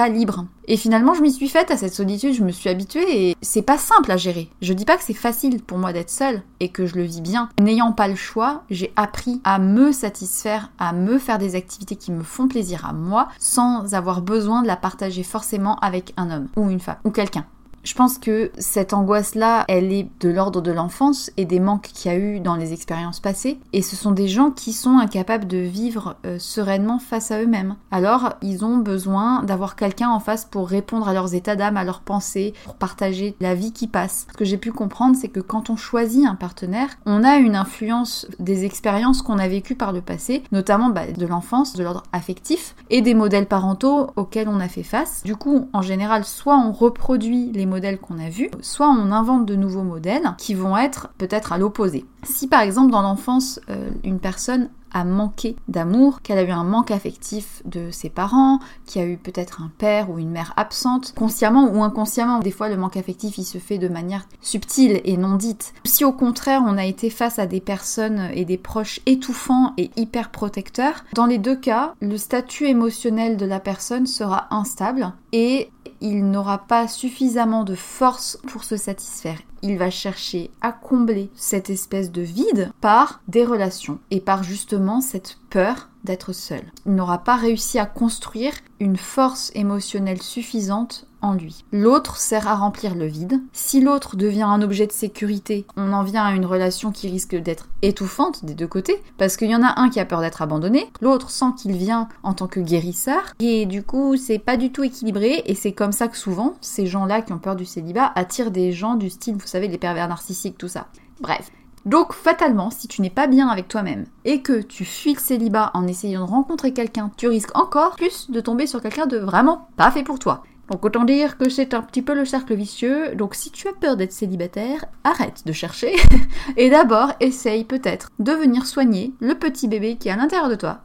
libre. 0.06 0.44
Et 0.68 0.76
finalement, 0.76 1.14
je 1.14 1.22
m'y 1.22 1.32
suis 1.32 1.48
faite 1.48 1.72
à 1.72 1.76
cette 1.76 1.94
solitude, 1.94 2.34
je 2.34 2.44
me 2.44 2.52
suis 2.52 2.68
habituée 2.68 3.30
et 3.30 3.36
c'est 3.40 3.62
pas 3.62 3.78
simple 3.78 4.12
à 4.12 4.16
gérer. 4.16 4.50
Je 4.62 4.74
dis 4.74 4.84
pas 4.84 4.96
que 4.96 5.02
c'est 5.02 5.14
facile 5.14 5.62
pour 5.62 5.78
moi 5.78 5.92
d'être 5.92 6.10
seule 6.10 6.42
et 6.60 6.68
que 6.68 6.86
je 6.86 6.94
le 6.94 7.02
vis 7.02 7.22
bien. 7.22 7.48
N'ayant 7.58 7.92
pas 7.92 8.06
le 8.06 8.14
choix, 8.14 8.62
j'ai 8.70 8.92
appris 8.94 9.40
à 9.42 9.58
me 9.58 9.90
satisfaire, 9.90 10.70
à 10.78 10.92
me 10.92 11.18
faire 11.18 11.38
des 11.38 11.56
activités 11.56 11.96
qui 11.96 12.12
me 12.12 12.22
font 12.22 12.46
plaisir 12.46 12.86
à 12.86 12.92
moi 12.92 13.28
sans 13.38 13.94
avoir 13.94 14.22
besoin 14.22 14.62
de 14.62 14.68
la 14.68 14.76
partager 14.76 15.22
forcément 15.24 15.76
avec 15.80 16.12
un 16.16 16.30
homme 16.30 16.48
ou 16.56 16.70
une 16.70 16.80
femme 16.80 16.98
ou 17.04 17.10
quelqu'un. 17.10 17.46
Je 17.84 17.94
pense 17.94 18.18
que 18.18 18.50
cette 18.58 18.92
angoisse-là, 18.92 19.64
elle 19.68 19.92
est 19.92 20.08
de 20.20 20.28
l'ordre 20.28 20.60
de 20.60 20.72
l'enfance 20.72 21.30
et 21.36 21.44
des 21.44 21.60
manques 21.60 21.90
qu'il 21.94 22.10
y 22.10 22.14
a 22.14 22.18
eu 22.18 22.40
dans 22.40 22.56
les 22.56 22.72
expériences 22.72 23.20
passées. 23.20 23.58
Et 23.72 23.82
ce 23.82 23.96
sont 23.96 24.10
des 24.10 24.28
gens 24.28 24.50
qui 24.50 24.72
sont 24.72 24.98
incapables 24.98 25.46
de 25.46 25.58
vivre 25.58 26.16
euh, 26.26 26.38
sereinement 26.38 26.98
face 26.98 27.30
à 27.30 27.40
eux-mêmes. 27.40 27.76
Alors, 27.90 28.34
ils 28.42 28.64
ont 28.64 28.78
besoin 28.78 29.42
d'avoir 29.42 29.76
quelqu'un 29.76 30.10
en 30.10 30.20
face 30.20 30.44
pour 30.44 30.68
répondre 30.68 31.08
à 31.08 31.14
leurs 31.14 31.34
états 31.34 31.56
d'âme, 31.56 31.76
à 31.76 31.84
leurs 31.84 32.00
pensées, 32.00 32.54
pour 32.64 32.74
partager 32.74 33.34
la 33.40 33.54
vie 33.54 33.72
qui 33.72 33.86
passe. 33.86 34.26
Ce 34.32 34.36
que 34.36 34.44
j'ai 34.44 34.58
pu 34.58 34.72
comprendre, 34.72 35.16
c'est 35.16 35.28
que 35.28 35.40
quand 35.40 35.70
on 35.70 35.76
choisit 35.76 36.26
un 36.26 36.34
partenaire, 36.34 36.88
on 37.06 37.24
a 37.24 37.36
une 37.36 37.56
influence 37.56 38.26
des 38.38 38.64
expériences 38.64 39.22
qu'on 39.22 39.38
a 39.38 39.48
vécues 39.48 39.76
par 39.76 39.92
le 39.92 40.00
passé, 40.00 40.42
notamment 40.52 40.90
bah, 40.90 41.10
de 41.10 41.26
l'enfance, 41.26 41.74
de 41.74 41.82
l'ordre 41.84 42.02
affectif, 42.12 42.74
et 42.90 43.02
des 43.02 43.14
modèles 43.14 43.46
parentaux 43.46 44.08
auxquels 44.16 44.48
on 44.48 44.60
a 44.60 44.68
fait 44.68 44.82
face. 44.82 45.22
Du 45.24 45.36
coup, 45.36 45.68
en 45.72 45.82
général, 45.82 46.24
soit 46.24 46.58
on 46.58 46.72
reproduit 46.72 47.52
les 47.52 47.66
modèles 47.68 47.98
qu'on 47.98 48.18
a 48.18 48.28
vus, 48.28 48.50
soit 48.60 48.88
on 48.88 49.12
invente 49.12 49.46
de 49.46 49.54
nouveaux 49.54 49.82
modèles 49.82 50.34
qui 50.38 50.54
vont 50.54 50.76
être 50.76 51.10
peut-être 51.18 51.52
à 51.52 51.58
l'opposé. 51.58 52.04
Si 52.24 52.48
par 52.48 52.62
exemple 52.62 52.90
dans 52.90 53.02
l'enfance, 53.02 53.60
euh, 53.70 53.90
une 54.04 54.18
personne 54.18 54.68
a 54.92 55.04
manqué 55.04 55.56
d'amour, 55.68 56.22
qu'elle 56.22 56.38
a 56.38 56.42
eu 56.42 56.50
un 56.50 56.64
manque 56.64 56.90
affectif 56.90 57.62
de 57.64 57.90
ses 57.90 58.10
parents, 58.10 58.58
qui 58.86 58.98
a 58.98 59.06
eu 59.06 59.16
peut-être 59.16 59.62
un 59.62 59.70
père 59.78 60.10
ou 60.10 60.18
une 60.18 60.30
mère 60.30 60.52
absente, 60.56 61.14
consciemment 61.14 61.70
ou 61.70 61.82
inconsciemment. 61.82 62.38
Des 62.38 62.50
fois, 62.50 62.68
le 62.68 62.76
manque 62.76 62.96
affectif, 62.96 63.38
il 63.38 63.44
se 63.44 63.58
fait 63.58 63.78
de 63.78 63.88
manière 63.88 64.26
subtile 64.40 65.00
et 65.04 65.16
non 65.16 65.36
dite. 65.36 65.74
Si 65.84 66.04
au 66.04 66.12
contraire, 66.12 66.62
on 66.66 66.78
a 66.78 66.84
été 66.84 67.10
face 67.10 67.38
à 67.38 67.46
des 67.46 67.60
personnes 67.60 68.30
et 68.34 68.44
des 68.44 68.58
proches 68.58 69.00
étouffants 69.06 69.72
et 69.76 69.90
hyper 69.96 70.30
protecteurs, 70.30 71.04
dans 71.14 71.26
les 71.26 71.38
deux 71.38 71.56
cas, 71.56 71.94
le 72.00 72.16
statut 72.16 72.66
émotionnel 72.66 73.36
de 73.36 73.46
la 73.46 73.60
personne 73.60 74.06
sera 74.06 74.46
instable 74.50 75.12
et 75.32 75.70
il 76.00 76.30
n'aura 76.30 76.58
pas 76.58 76.88
suffisamment 76.88 77.64
de 77.64 77.74
force 77.74 78.38
pour 78.46 78.64
se 78.64 78.76
satisfaire. 78.76 79.38
Il 79.62 79.78
va 79.78 79.90
chercher 79.90 80.50
à 80.60 80.72
combler 80.72 81.30
cette 81.34 81.70
espèce 81.70 82.12
de 82.12 82.22
vide 82.22 82.72
par 82.80 83.20
des 83.26 83.44
relations 83.44 83.98
et 84.10 84.20
par 84.20 84.42
justement 84.42 85.00
cette 85.00 85.38
peur 85.50 85.88
d'être 86.04 86.32
seul. 86.32 86.62
Il 86.86 86.94
n'aura 86.94 87.18
pas 87.18 87.36
réussi 87.36 87.78
à 87.78 87.86
construire 87.86 88.52
une 88.80 88.96
force 88.96 89.50
émotionnelle 89.54 90.22
suffisante 90.22 91.06
en 91.20 91.34
lui. 91.34 91.64
L'autre 91.72 92.16
sert 92.16 92.46
à 92.46 92.54
remplir 92.54 92.94
le 92.94 93.06
vide. 93.06 93.40
Si 93.52 93.80
l'autre 93.80 94.16
devient 94.16 94.42
un 94.42 94.62
objet 94.62 94.86
de 94.86 94.92
sécurité, 94.92 95.66
on 95.76 95.92
en 95.92 96.04
vient 96.04 96.24
à 96.24 96.32
une 96.32 96.46
relation 96.46 96.92
qui 96.92 97.08
risque 97.08 97.34
d'être 97.34 97.68
étouffante 97.82 98.44
des 98.44 98.54
deux 98.54 98.68
côtés, 98.68 99.02
parce 99.16 99.36
qu'il 99.36 99.50
y 99.50 99.56
en 99.56 99.64
a 99.64 99.80
un 99.80 99.88
qui 99.88 100.00
a 100.00 100.04
peur 100.04 100.20
d'être 100.20 100.42
abandonné, 100.42 100.88
l'autre 101.00 101.30
sent 101.30 101.52
qu'il 101.56 101.72
vient 101.72 102.08
en 102.22 102.34
tant 102.34 102.46
que 102.46 102.60
guérisseur, 102.60 103.22
et 103.40 103.66
du 103.66 103.82
coup 103.82 104.16
c'est 104.16 104.38
pas 104.38 104.56
du 104.56 104.70
tout 104.70 104.84
équilibré, 104.84 105.42
et 105.46 105.54
c'est 105.54 105.72
comme 105.72 105.92
ça 105.92 106.08
que 106.08 106.16
souvent, 106.16 106.54
ces 106.60 106.86
gens-là 106.86 107.22
qui 107.22 107.32
ont 107.32 107.38
peur 107.38 107.56
du 107.56 107.64
célibat 107.64 108.12
attirent 108.14 108.52
des 108.52 108.72
gens 108.72 108.94
du 108.94 109.10
style, 109.10 109.34
vous 109.34 109.46
savez, 109.46 109.68
les 109.68 109.78
pervers 109.78 110.08
narcissiques, 110.08 110.58
tout 110.58 110.68
ça. 110.68 110.86
Bref, 111.20 111.50
Donc 111.88 112.12
fatalement, 112.12 112.70
si 112.70 112.86
tu 112.86 113.00
n'es 113.00 113.08
pas 113.08 113.26
bien 113.26 113.48
avec 113.48 113.66
toi-même 113.66 114.04
et 114.26 114.42
que 114.42 114.60
tu 114.60 114.84
fuis 114.84 115.14
le 115.14 115.20
célibat 115.20 115.70
en 115.72 115.86
essayant 115.86 116.26
de 116.26 116.30
rencontrer 116.30 116.74
quelqu'un, 116.74 117.10
tu 117.16 117.28
risques 117.28 117.56
encore 117.56 117.96
plus 117.96 118.30
de 118.30 118.40
tomber 118.40 118.66
sur 118.66 118.82
quelqu'un 118.82 119.06
de 119.06 119.16
vraiment 119.16 119.70
pas 119.78 119.90
fait 119.90 120.02
pour 120.02 120.18
toi. 120.18 120.42
Donc 120.70 120.84
autant 120.84 121.04
dire 121.04 121.38
que 121.38 121.48
c'est 121.48 121.72
un 121.72 121.80
petit 121.80 122.02
peu 122.02 122.12
le 122.12 122.26
cercle 122.26 122.54
vicieux. 122.54 123.14
Donc 123.14 123.34
si 123.34 123.50
tu 123.50 123.68
as 123.68 123.72
peur 123.72 123.96
d'être 123.96 124.12
célibataire, 124.12 124.84
arrête 125.02 125.46
de 125.46 125.52
chercher 125.54 125.96
et 126.58 126.68
d'abord 126.68 127.14
essaye 127.20 127.64
peut-être 127.64 128.10
de 128.18 128.32
venir 128.32 128.66
soigner 128.66 129.14
le 129.20 129.34
petit 129.34 129.66
bébé 129.66 129.96
qui 129.96 130.08
est 130.08 130.12
à 130.12 130.16
l'intérieur 130.16 130.50
de 130.50 130.56
toi 130.56 130.82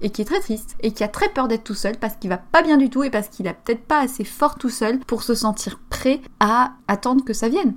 et 0.00 0.10
qui 0.10 0.22
est 0.22 0.26
très 0.26 0.38
triste 0.38 0.76
et 0.80 0.92
qui 0.92 1.02
a 1.02 1.08
très 1.08 1.30
peur 1.30 1.48
d'être 1.48 1.64
tout 1.64 1.74
seul 1.74 1.96
parce 1.96 2.14
qu'il 2.14 2.30
va 2.30 2.38
pas 2.38 2.62
bien 2.62 2.76
du 2.76 2.88
tout 2.88 3.02
et 3.02 3.10
parce 3.10 3.26
qu'il 3.26 3.48
a 3.48 3.54
peut-être 3.54 3.84
pas 3.84 3.98
assez 3.98 4.22
fort 4.22 4.58
tout 4.58 4.70
seul 4.70 5.00
pour 5.00 5.24
se 5.24 5.34
sentir 5.34 5.80
prêt 5.90 6.20
à 6.38 6.74
attendre 6.86 7.24
que 7.24 7.32
ça 7.32 7.48
vienne. 7.48 7.74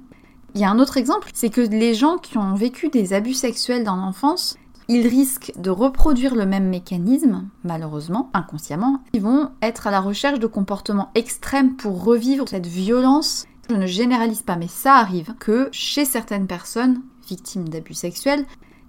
Il 0.56 0.62
y 0.62 0.64
a 0.64 0.70
un 0.70 0.80
autre 0.80 0.98
exemple, 0.98 1.30
c'est 1.34 1.50
que 1.50 1.62
les 1.62 1.94
gens 1.94 2.18
qui 2.18 2.38
ont 2.38 2.56
vécu 2.56 2.90
des 2.90 3.14
abus 3.14 3.34
sexuels 3.34 3.84
dans 3.84 3.96
l'enfance, 3.96 4.58
ils 4.88 5.08
risquent 5.08 5.54
de 5.58 5.70
reproduire 5.70 6.34
le 6.34 6.48
même 6.48 6.68
mécanisme, 6.68 7.48
malheureusement, 7.64 8.32
inconsciemment. 8.34 9.04
Ils 9.14 9.22
vont 9.22 9.52
être 9.62 9.86
à 9.86 9.92
la 9.92 10.02
recherche 10.02 10.40
de 10.40 10.48
comportements 10.48 11.12
extrêmes 11.14 11.76
pour 11.76 12.04
revivre 12.04 12.50
cette 12.50 12.66
violence. 12.66 13.46
Je 13.70 13.76
ne 13.76 13.86
généralise 13.86 14.42
pas, 14.42 14.56
mais 14.56 14.68
ça 14.68 14.96
arrive 14.96 15.36
que 15.40 15.70
chez 15.72 16.06
certaines 16.06 16.48
personnes 16.48 17.02
victimes 17.28 17.70
d'abus 17.70 17.94
sexuels, 17.94 18.46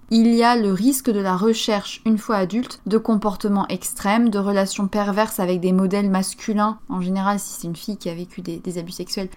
il 0.09 0.33
y 0.33 0.43
a 0.43 0.55
le 0.55 0.73
risque 0.73 1.11
de 1.11 1.19
la 1.19 1.37
recherche, 1.37 2.01
une 2.05 2.17
fois 2.17 2.37
adulte, 2.37 2.81
de 2.87 2.97
comportements 2.97 3.67
extrêmes, 3.67 4.29
de 4.29 4.39
relations 4.39 4.87
perverses 4.87 5.39
avec 5.39 5.61
des 5.61 5.71
modèles 5.71 6.09
masculins, 6.09 6.79
en 6.89 6.99
général 6.99 7.39
si 7.39 7.53
c'est 7.53 7.67
une 7.67 7.75
fille 7.75 7.97
qui 7.97 8.09
a 8.09 8.15
vécu 8.15 8.41
des, 8.41 8.57
des 8.57 8.77
abus 8.77 8.91
sexuels, 8.91 9.29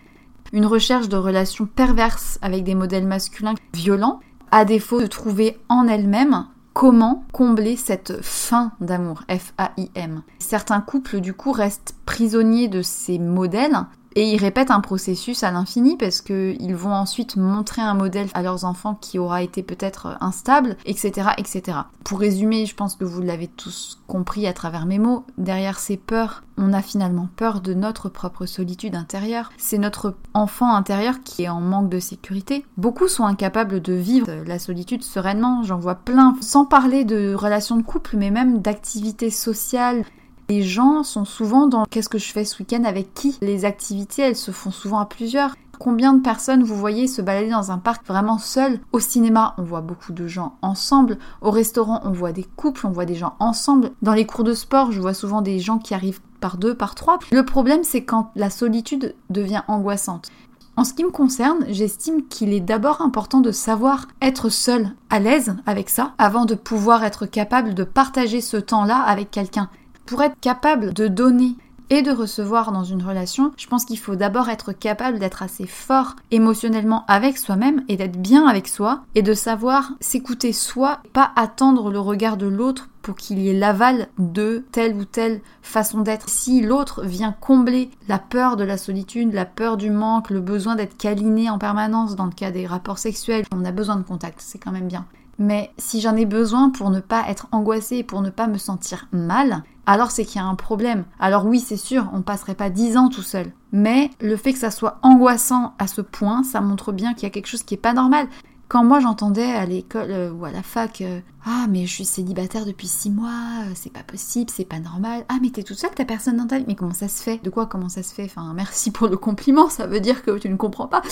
une 0.54 0.66
recherche 0.66 1.08
de 1.08 1.16
relations 1.16 1.66
perverses 1.66 2.38
avec 2.40 2.62
des 2.62 2.76
modèles 2.76 3.08
masculins 3.08 3.54
violents, 3.74 4.20
à 4.52 4.64
défaut 4.64 5.00
de 5.00 5.08
trouver 5.08 5.58
en 5.68 5.88
elle-même 5.88 6.46
comment 6.74 7.24
combler 7.32 7.76
cette 7.76 8.22
fin 8.22 8.70
d'amour, 8.80 9.24
F-A-I-M. 9.28 10.22
Certains 10.38 10.80
couples 10.80 11.20
du 11.20 11.34
coup 11.34 11.50
restent 11.50 11.96
prisonniers 12.06 12.68
de 12.68 12.82
ces 12.82 13.18
modèles 13.18 13.78
et 14.14 14.32
ils 14.32 14.38
répètent 14.38 14.70
un 14.70 14.80
processus 14.80 15.42
à 15.42 15.50
l'infini 15.50 15.96
parce 15.96 16.20
qu'ils 16.20 16.74
vont 16.74 16.92
ensuite 16.94 17.36
montrer 17.36 17.82
un 17.82 17.94
modèle 17.94 18.28
à 18.34 18.42
leurs 18.42 18.64
enfants 18.64 18.96
qui 19.00 19.18
aura 19.18 19.42
été 19.42 19.62
peut-être 19.62 20.16
instable, 20.20 20.76
etc., 20.84 21.30
etc. 21.38 21.78
Pour 22.04 22.20
résumer, 22.20 22.66
je 22.66 22.74
pense 22.74 22.96
que 22.96 23.04
vous 23.04 23.22
l'avez 23.22 23.48
tous 23.48 24.00
compris 24.06 24.46
à 24.46 24.52
travers 24.52 24.86
mes 24.86 24.98
mots, 24.98 25.24
derrière 25.38 25.78
ces 25.78 25.96
peurs, 25.96 26.42
on 26.56 26.72
a 26.72 26.82
finalement 26.82 27.28
peur 27.36 27.60
de 27.60 27.74
notre 27.74 28.08
propre 28.08 28.46
solitude 28.46 28.94
intérieure. 28.94 29.50
C'est 29.56 29.78
notre 29.78 30.14
enfant 30.34 30.74
intérieur 30.74 31.16
qui 31.24 31.44
est 31.44 31.48
en 31.48 31.60
manque 31.60 31.88
de 31.88 31.98
sécurité. 31.98 32.64
Beaucoup 32.76 33.08
sont 33.08 33.24
incapables 33.24 33.80
de 33.80 33.92
vivre 33.92 34.30
la 34.46 34.58
solitude 34.58 35.02
sereinement, 35.02 35.62
j'en 35.64 35.78
vois 35.78 35.96
plein, 35.96 36.36
sans 36.40 36.64
parler 36.64 37.04
de 37.04 37.34
relations 37.34 37.76
de 37.76 37.82
couple, 37.82 38.16
mais 38.16 38.30
même 38.30 38.60
d'activités 38.60 39.30
sociales. 39.30 40.04
Les 40.50 40.62
gens 40.62 41.02
sont 41.04 41.24
souvent 41.24 41.66
dans 41.66 41.84
qu'est-ce 41.84 42.10
que 42.10 42.18
je 42.18 42.30
fais 42.30 42.44
ce 42.44 42.58
week-end 42.58 42.84
avec 42.84 43.14
qui? 43.14 43.38
Les 43.40 43.64
activités, 43.64 44.22
elles 44.22 44.36
se 44.36 44.50
font 44.50 44.70
souvent 44.70 44.98
à 44.98 45.06
plusieurs. 45.06 45.54
Combien 45.78 46.12
de 46.12 46.20
personnes 46.20 46.62
vous 46.62 46.76
voyez 46.76 47.08
se 47.08 47.22
balader 47.22 47.50
dans 47.50 47.72
un 47.72 47.78
parc 47.78 48.06
vraiment 48.06 48.36
seul? 48.36 48.78
Au 48.92 49.00
cinéma, 49.00 49.54
on 49.56 49.62
voit 49.62 49.80
beaucoup 49.80 50.12
de 50.12 50.26
gens 50.26 50.56
ensemble. 50.60 51.18
Au 51.40 51.50
restaurant, 51.50 52.00
on 52.04 52.10
voit 52.10 52.32
des 52.32 52.44
couples, 52.44 52.86
on 52.86 52.90
voit 52.90 53.06
des 53.06 53.14
gens 53.14 53.36
ensemble. 53.40 53.90
Dans 54.02 54.12
les 54.12 54.26
cours 54.26 54.44
de 54.44 54.52
sport, 54.52 54.92
je 54.92 55.00
vois 55.00 55.14
souvent 55.14 55.40
des 55.40 55.60
gens 55.60 55.78
qui 55.78 55.94
arrivent 55.94 56.20
par 56.40 56.58
deux, 56.58 56.74
par 56.74 56.94
trois. 56.94 57.18
Le 57.32 57.44
problème, 57.44 57.82
c'est 57.82 58.04
quand 58.04 58.30
la 58.36 58.50
solitude 58.50 59.14
devient 59.30 59.62
angoissante. 59.66 60.30
En 60.76 60.84
ce 60.84 60.92
qui 60.92 61.04
me 61.04 61.10
concerne, 61.10 61.64
j'estime 61.68 62.26
qu'il 62.28 62.52
est 62.52 62.60
d'abord 62.60 63.00
important 63.00 63.40
de 63.40 63.52
savoir 63.52 64.08
être 64.20 64.50
seul, 64.50 64.90
à 65.08 65.20
l'aise 65.20 65.56
avec 65.66 65.88
ça, 65.88 66.12
avant 66.18 66.44
de 66.44 66.54
pouvoir 66.54 67.02
être 67.04 67.26
capable 67.26 67.74
de 67.74 67.84
partager 67.84 68.40
ce 68.40 68.56
temps-là 68.56 68.98
avec 68.98 69.30
quelqu'un. 69.30 69.70
Pour 70.06 70.22
être 70.22 70.38
capable 70.40 70.92
de 70.92 71.08
donner 71.08 71.56
et 71.90 72.02
de 72.02 72.10
recevoir 72.10 72.72
dans 72.72 72.84
une 72.84 73.02
relation, 73.02 73.52
je 73.56 73.66
pense 73.66 73.84
qu'il 73.84 73.98
faut 73.98 74.16
d'abord 74.16 74.48
être 74.48 74.72
capable 74.72 75.18
d'être 75.18 75.42
assez 75.42 75.66
fort 75.66 76.16
émotionnellement 76.30 77.04
avec 77.08 77.38
soi-même 77.38 77.84
et 77.88 77.96
d'être 77.96 78.20
bien 78.20 78.46
avec 78.46 78.68
soi 78.68 79.04
et 79.14 79.22
de 79.22 79.32
savoir 79.32 79.92
s'écouter 80.00 80.52
soi, 80.52 81.00
pas 81.12 81.32
attendre 81.36 81.90
le 81.90 81.98
regard 81.98 82.36
de 82.36 82.46
l'autre 82.46 82.88
pour 83.00 83.16
qu'il 83.16 83.38
y 83.38 83.48
ait 83.48 83.58
l'aval 83.58 84.08
de 84.18 84.64
telle 84.72 84.94
ou 84.94 85.04
telle 85.04 85.40
façon 85.62 86.00
d'être. 86.00 86.28
Si 86.28 86.60
l'autre 86.60 87.04
vient 87.04 87.34
combler 87.38 87.90
la 88.08 88.18
peur 88.18 88.56
de 88.56 88.64
la 88.64 88.78
solitude, 88.78 89.32
la 89.32 89.44
peur 89.44 89.76
du 89.76 89.90
manque, 89.90 90.30
le 90.30 90.40
besoin 90.40 90.74
d'être 90.74 90.96
câliné 90.96 91.48
en 91.48 91.58
permanence 91.58 92.16
dans 92.16 92.26
le 92.26 92.32
cas 92.32 92.50
des 92.50 92.66
rapports 92.66 92.98
sexuels, 92.98 93.44
on 93.54 93.64
a 93.64 93.72
besoin 93.72 93.96
de 93.96 94.02
contact, 94.02 94.40
c'est 94.42 94.58
quand 94.58 94.72
même 94.72 94.88
bien. 94.88 95.06
Mais 95.38 95.70
si 95.78 96.00
j'en 96.00 96.16
ai 96.16 96.26
besoin 96.26 96.70
pour 96.70 96.90
ne 96.90 97.00
pas 97.00 97.24
être 97.28 97.48
angoissée 97.52 97.96
et 97.96 98.04
pour 98.04 98.22
ne 98.22 98.30
pas 98.30 98.46
me 98.46 98.58
sentir 98.58 99.08
mal, 99.12 99.62
alors 99.86 100.10
c'est 100.10 100.24
qu'il 100.24 100.40
y 100.40 100.44
a 100.44 100.46
un 100.46 100.54
problème. 100.54 101.04
Alors 101.18 101.46
oui, 101.46 101.60
c'est 101.60 101.76
sûr, 101.76 102.08
on 102.12 102.22
passerait 102.22 102.54
pas 102.54 102.70
dix 102.70 102.96
ans 102.96 103.08
tout 103.08 103.22
seul. 103.22 103.52
Mais 103.72 104.10
le 104.20 104.36
fait 104.36 104.52
que 104.52 104.58
ça 104.58 104.70
soit 104.70 104.98
angoissant 105.02 105.74
à 105.78 105.86
ce 105.86 106.00
point, 106.00 106.42
ça 106.42 106.60
montre 106.60 106.92
bien 106.92 107.14
qu'il 107.14 107.24
y 107.24 107.26
a 107.26 107.30
quelque 107.30 107.48
chose 107.48 107.62
qui 107.62 107.74
est 107.74 107.78
pas 107.78 107.92
normal. 107.92 108.28
Quand 108.68 108.84
moi 108.84 109.00
j'entendais 109.00 109.52
à 109.52 109.66
l'école 109.66 110.10
euh, 110.10 110.32
ou 110.32 110.44
à 110.44 110.50
la 110.50 110.62
fac, 110.62 111.00
euh, 111.02 111.20
ah 111.46 111.66
mais 111.68 111.86
je 111.86 111.92
suis 111.92 112.04
célibataire 112.04 112.64
depuis 112.64 112.88
six 112.88 113.10
mois, 113.10 113.64
euh, 113.64 113.72
c'est 113.74 113.92
pas 113.92 114.02
possible, 114.02 114.50
c'est 114.50 114.64
pas 114.64 114.78
normal. 114.78 115.24
Ah 115.28 115.36
mais 115.42 115.50
t'es 115.50 115.62
toute 115.62 115.78
seule, 115.78 115.90
t'as 115.94 116.04
personne 116.04 116.36
dans 116.36 116.46
ta 116.46 116.58
vie. 116.58 116.64
Mais 116.66 116.74
comment 116.74 116.94
ça 116.94 117.08
se 117.08 117.22
fait? 117.22 117.42
De 117.42 117.50
quoi 117.50 117.66
comment 117.66 117.88
ça 117.88 118.02
se 118.02 118.14
fait? 118.14 118.24
Enfin 118.24 118.52
merci 118.54 118.90
pour 118.90 119.08
le 119.08 119.16
compliment, 119.16 119.68
ça 119.68 119.86
veut 119.86 120.00
dire 120.00 120.22
que 120.22 120.38
tu 120.38 120.48
ne 120.48 120.56
comprends 120.56 120.86
pas. 120.86 121.02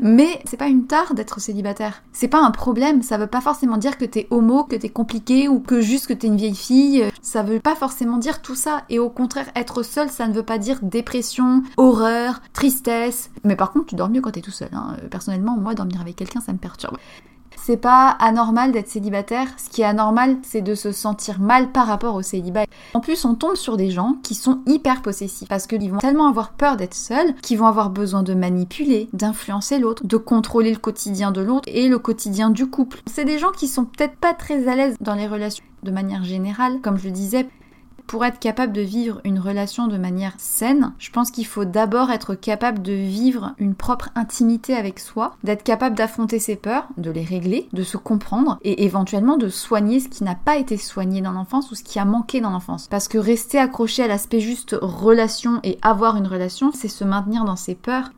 Mais 0.00 0.40
c'est 0.46 0.56
pas 0.56 0.68
une 0.68 0.86
tare 0.86 1.14
d'être 1.14 1.40
célibataire. 1.40 2.02
C'est 2.12 2.28
pas 2.28 2.40
un 2.40 2.50
problème, 2.50 3.02
ça 3.02 3.18
veut 3.18 3.26
pas 3.26 3.40
forcément 3.40 3.76
dire 3.76 3.98
que 3.98 4.04
t'es 4.04 4.26
homo, 4.30 4.64
que 4.64 4.76
t'es 4.76 4.88
compliqué 4.88 5.48
ou 5.48 5.60
que 5.60 5.80
juste 5.80 6.06
que 6.06 6.14
t'es 6.14 6.26
une 6.26 6.36
vieille 6.36 6.54
fille. 6.54 7.04
Ça 7.20 7.42
veut 7.42 7.60
pas 7.60 7.76
forcément 7.76 8.16
dire 8.16 8.40
tout 8.40 8.54
ça. 8.54 8.84
Et 8.88 8.98
au 8.98 9.10
contraire, 9.10 9.50
être 9.54 9.82
seul, 9.82 10.08
ça 10.08 10.26
ne 10.26 10.32
veut 10.32 10.42
pas 10.42 10.58
dire 10.58 10.78
dépression, 10.82 11.62
horreur, 11.76 12.40
tristesse. 12.52 13.30
Mais 13.44 13.56
par 13.56 13.72
contre, 13.72 13.86
tu 13.86 13.94
dors 13.94 14.08
mieux 14.08 14.20
quand 14.20 14.32
t'es 14.32 14.40
tout 14.40 14.50
seul. 14.50 14.70
Hein. 14.72 14.96
Personnellement, 15.10 15.56
moi, 15.56 15.74
dormir 15.74 16.00
avec 16.00 16.16
quelqu'un, 16.16 16.40
ça 16.40 16.52
me 16.52 16.58
perturbe. 16.58 16.96
C'est 17.64 17.76
pas 17.76 18.08
anormal 18.18 18.72
d'être 18.72 18.88
célibataire. 18.88 19.46
Ce 19.56 19.70
qui 19.70 19.82
est 19.82 19.84
anormal, 19.84 20.36
c'est 20.42 20.62
de 20.62 20.74
se 20.74 20.90
sentir 20.90 21.38
mal 21.38 21.70
par 21.70 21.86
rapport 21.86 22.16
au 22.16 22.22
célibat. 22.22 22.64
En 22.94 22.98
plus, 22.98 23.24
on 23.24 23.36
tombe 23.36 23.54
sur 23.54 23.76
des 23.76 23.92
gens 23.92 24.16
qui 24.24 24.34
sont 24.34 24.62
hyper 24.66 25.00
possessifs 25.00 25.48
parce 25.48 25.68
qu'ils 25.68 25.92
vont 25.92 25.98
tellement 25.98 26.26
avoir 26.26 26.54
peur 26.54 26.76
d'être 26.76 26.94
seuls 26.94 27.36
qu'ils 27.40 27.58
vont 27.58 27.68
avoir 27.68 27.90
besoin 27.90 28.24
de 28.24 28.34
manipuler, 28.34 29.08
d'influencer 29.12 29.78
l'autre, 29.78 30.04
de 30.04 30.16
contrôler 30.16 30.72
le 30.72 30.78
quotidien 30.78 31.30
de 31.30 31.40
l'autre 31.40 31.68
et 31.68 31.88
le 31.88 32.00
quotidien 32.00 32.50
du 32.50 32.66
couple. 32.66 33.00
C'est 33.06 33.24
des 33.24 33.38
gens 33.38 33.52
qui 33.52 33.68
sont 33.68 33.84
peut-être 33.84 34.16
pas 34.16 34.34
très 34.34 34.66
à 34.66 34.74
l'aise 34.74 34.96
dans 35.00 35.14
les 35.14 35.28
relations 35.28 35.64
de 35.84 35.92
manière 35.92 36.24
générale, 36.24 36.80
comme 36.80 36.98
je 36.98 37.04
le 37.04 37.12
disais, 37.12 37.48
pour 38.12 38.26
être 38.26 38.40
capable 38.40 38.74
de 38.74 38.82
vivre 38.82 39.22
une 39.24 39.38
relation 39.38 39.86
de 39.86 39.96
manière 39.96 40.34
saine, 40.36 40.92
je 40.98 41.10
pense 41.10 41.30
qu'il 41.30 41.46
faut 41.46 41.64
d'abord 41.64 42.10
être 42.10 42.34
capable 42.34 42.82
de 42.82 42.92
vivre 42.92 43.54
une 43.56 43.74
propre 43.74 44.10
intimité 44.14 44.76
avec 44.76 44.98
soi, 44.98 45.34
d'être 45.44 45.62
capable 45.62 45.96
d'affronter 45.96 46.38
ses 46.38 46.56
peurs, 46.56 46.88
de 46.98 47.10
les 47.10 47.24
régler, 47.24 47.70
de 47.72 47.82
se 47.82 47.96
comprendre 47.96 48.58
et 48.60 48.84
éventuellement 48.84 49.38
de 49.38 49.48
soigner 49.48 49.98
ce 49.98 50.10
qui 50.10 50.24
n'a 50.24 50.34
pas 50.34 50.58
été 50.58 50.76
soigné 50.76 51.22
dans 51.22 51.32
l'enfance 51.32 51.70
ou 51.70 51.74
ce 51.74 51.82
qui 51.82 51.98
a 51.98 52.04
manqué 52.04 52.42
dans 52.42 52.50
l'enfance. 52.50 52.86
Parce 52.86 53.08
que 53.08 53.16
rester 53.16 53.58
accroché 53.58 54.02
à 54.02 54.08
l'aspect 54.08 54.40
juste 54.40 54.76
relation 54.82 55.60
et 55.62 55.78
avoir 55.80 56.18
une 56.18 56.26
relation, 56.26 56.70
c'est 56.70 56.88
se 56.88 57.04
maintenir 57.04 57.46
dans 57.46 57.56
ses 57.56 57.74
peurs 57.74 58.10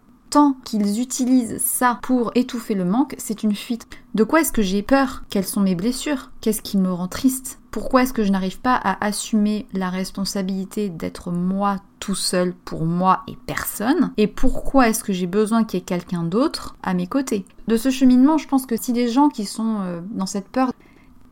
qu'ils 0.64 1.00
utilisent 1.00 1.62
ça 1.62 1.98
pour 2.02 2.32
étouffer 2.34 2.74
le 2.74 2.84
manque, 2.84 3.14
c'est 3.18 3.42
une 3.42 3.54
fuite. 3.54 3.86
De 4.14 4.24
quoi 4.24 4.40
est-ce 4.40 4.52
que 4.52 4.62
j'ai 4.62 4.82
peur? 4.82 5.22
Quelles 5.30 5.46
sont 5.46 5.60
mes 5.60 5.74
blessures? 5.74 6.30
Qu'est-ce 6.40 6.62
qui 6.62 6.78
me 6.78 6.92
rend 6.92 7.08
triste? 7.08 7.60
Pourquoi 7.70 8.02
est-ce 8.02 8.12
que 8.12 8.24
je 8.24 8.30
n'arrive 8.30 8.60
pas 8.60 8.74
à 8.76 9.04
assumer 9.04 9.66
la 9.72 9.90
responsabilité 9.90 10.88
d'être 10.88 11.32
moi 11.32 11.80
tout 11.98 12.14
seul 12.14 12.54
pour 12.64 12.84
moi 12.84 13.22
et 13.26 13.36
personne? 13.46 14.12
Et 14.16 14.26
pourquoi 14.26 14.88
est-ce 14.88 15.02
que 15.02 15.12
j'ai 15.12 15.26
besoin 15.26 15.64
qu'il 15.64 15.80
y 15.80 15.82
ait 15.82 15.84
quelqu'un 15.84 16.22
d'autre 16.22 16.76
à 16.82 16.94
mes 16.94 17.06
côtés? 17.06 17.44
De 17.66 17.76
ce 17.76 17.90
cheminement, 17.90 18.38
je 18.38 18.46
pense 18.46 18.66
que 18.66 18.76
si 18.76 18.92
des 18.92 19.08
gens 19.08 19.28
qui 19.28 19.44
sont 19.44 19.78
euh, 19.80 20.00
dans 20.12 20.26
cette 20.26 20.48
peur 20.48 20.72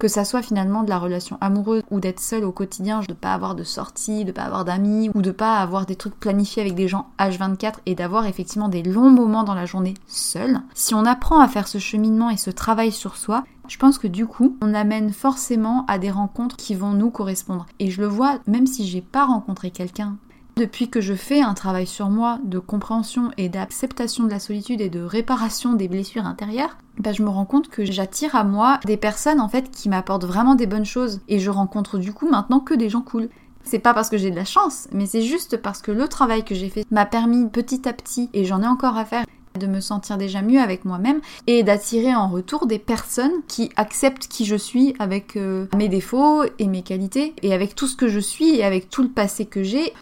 que 0.03 0.09
ça 0.09 0.25
soit 0.25 0.43
finalement 0.43 0.83
de 0.83 0.89
la 0.89 0.99
relation 0.99 1.39
amoureuse 1.41 1.85
ou 1.93 2.01
d'être 2.01 2.19
seul 2.19 2.43
au 2.43 2.51
quotidien, 2.51 3.03
de 3.09 3.13
pas 3.13 3.35
avoir 3.35 3.55
de 3.55 3.63
sortie, 3.63 4.25
de 4.25 4.33
pas 4.33 4.43
avoir 4.43 4.65
d'amis 4.65 5.13
ou 5.15 5.23
de 5.23 5.31
pas 5.31 5.59
avoir 5.59 5.87
des 5.87 5.95
trucs 5.95 6.19
planifiés 6.19 6.61
avec 6.61 6.75
des 6.75 6.89
gens 6.89 7.07
H24 7.21 7.75
et 7.87 7.95
d'avoir 7.95 8.27
effectivement 8.27 8.69
des 8.69 8.83
longs 8.83 9.13
moments 9.13 9.45
dans 9.45 9.55
la 9.55 9.65
journée 9.65 9.95
seul. 10.09 10.61
Si 10.75 10.93
on 10.93 11.05
apprend 11.05 11.39
à 11.39 11.47
faire 11.47 11.69
ce 11.69 11.79
cheminement 11.79 12.31
et 12.31 12.37
ce 12.37 12.51
travail 12.51 12.91
sur 12.91 13.17
soi, 13.17 13.45
je 13.69 13.79
pense 13.79 13.97
que 13.97 14.09
du 14.09 14.27
coup, 14.27 14.57
on 14.61 14.75
amène 14.75 15.13
forcément 15.13 15.87
à 15.87 16.01
des 16.01 16.11
rencontres 16.11 16.57
qui 16.57 16.75
vont 16.75 16.95
nous 16.95 17.13
correspondre. 17.13 17.67
Et 17.79 17.89
je 17.89 18.01
le 18.01 18.09
vois, 18.09 18.41
même 18.49 18.67
si 18.67 18.89
j'ai 18.89 19.03
pas 19.03 19.27
rencontré 19.27 19.71
quelqu'un 19.71 20.17
depuis 20.57 20.89
que 20.89 21.01
je 21.01 21.15
fais 21.15 21.41
un 21.41 21.55
travail 21.55 21.87
sur 21.87 22.11
moi 22.11 22.39
de 22.45 22.59
compréhension 22.59 23.31
et 23.39 23.49
d'acceptation 23.49 24.25
de 24.25 24.31
la 24.31 24.39
solitude 24.39 24.81
et 24.81 24.91
de 24.91 25.03
réparation 25.03 25.73
des 25.73 25.89
blessures 25.89 26.27
intérieures, 26.27 26.77
bah, 26.99 27.13
je 27.13 27.23
me 27.23 27.31
rends 27.31 27.47
compte 27.47 27.69
que 27.69 27.85
j'attire 27.85 28.37
à 28.37 28.45
moi 28.45 28.79
des 28.85 28.97
personnes 28.97 29.41
en 29.41 29.49
fait 29.49 29.71
qui 29.71 29.89
m'apportent 29.89 30.25
vraiment 30.25 30.55
des 30.55 30.67
bonnes 30.67 30.85
choses 30.85 31.21
et 31.29 31.39
je 31.39 31.51
rencontre 31.51 31.99
du 31.99 32.13
coup 32.13 32.29
maintenant 32.29 32.61
que 32.61 32.75
des 32.75 32.91
gens 32.91 33.01
cool. 33.01 33.29
C'est 33.65 33.79
pas 33.79 33.95
parce 33.95 34.11
que 34.11 34.19
j'ai 34.19 34.31
de 34.31 34.37
la 34.37 34.45
chance, 34.45 34.89
mais 34.93 35.07
c'est 35.07 35.23
juste 35.23 35.57
parce 35.57 35.83
que 35.83 35.93
le 35.93 36.09
travail 36.09 36.45
que 36.45 36.55
j'ai 36.55 36.69
fait 36.69 36.85
m'a 36.91 37.07
permis 37.07 37.49
petit 37.49 37.89
à 37.89 37.93
petit, 37.93 38.29
et 38.33 38.45
j'en 38.45 38.61
ai 38.61 38.67
encore 38.67 38.97
à 38.97 39.05
faire, 39.05 39.25
de 39.59 39.67
me 39.67 39.81
sentir 39.81 40.19
déjà 40.19 40.43
mieux 40.43 40.61
avec 40.61 40.85
moi-même 40.85 41.21
et 41.47 41.63
d'attirer 41.63 42.15
en 42.15 42.29
retour 42.29 42.67
des 42.67 42.79
personnes 42.79 43.43
qui 43.49 43.71
acceptent 43.77 44.27
qui 44.27 44.45
je 44.45 44.57
suis 44.57 44.95
avec 44.99 45.37
euh, 45.37 45.67
mes 45.77 45.89
défauts 45.89 46.45
et 46.59 46.67
mes 46.67 46.83
qualités 46.83 47.35
et 47.43 47.53
avec 47.53 47.75
tout 47.75 47.87
ce 47.87 47.97
que 47.97 48.09
je 48.09 48.19
suis 48.19 48.57
et 48.57 48.65
avec 48.65 48.89
tout 48.89 49.03
le 49.03 49.11
passé 49.11 49.47
que 49.47 49.63
j'ai. 49.63 49.93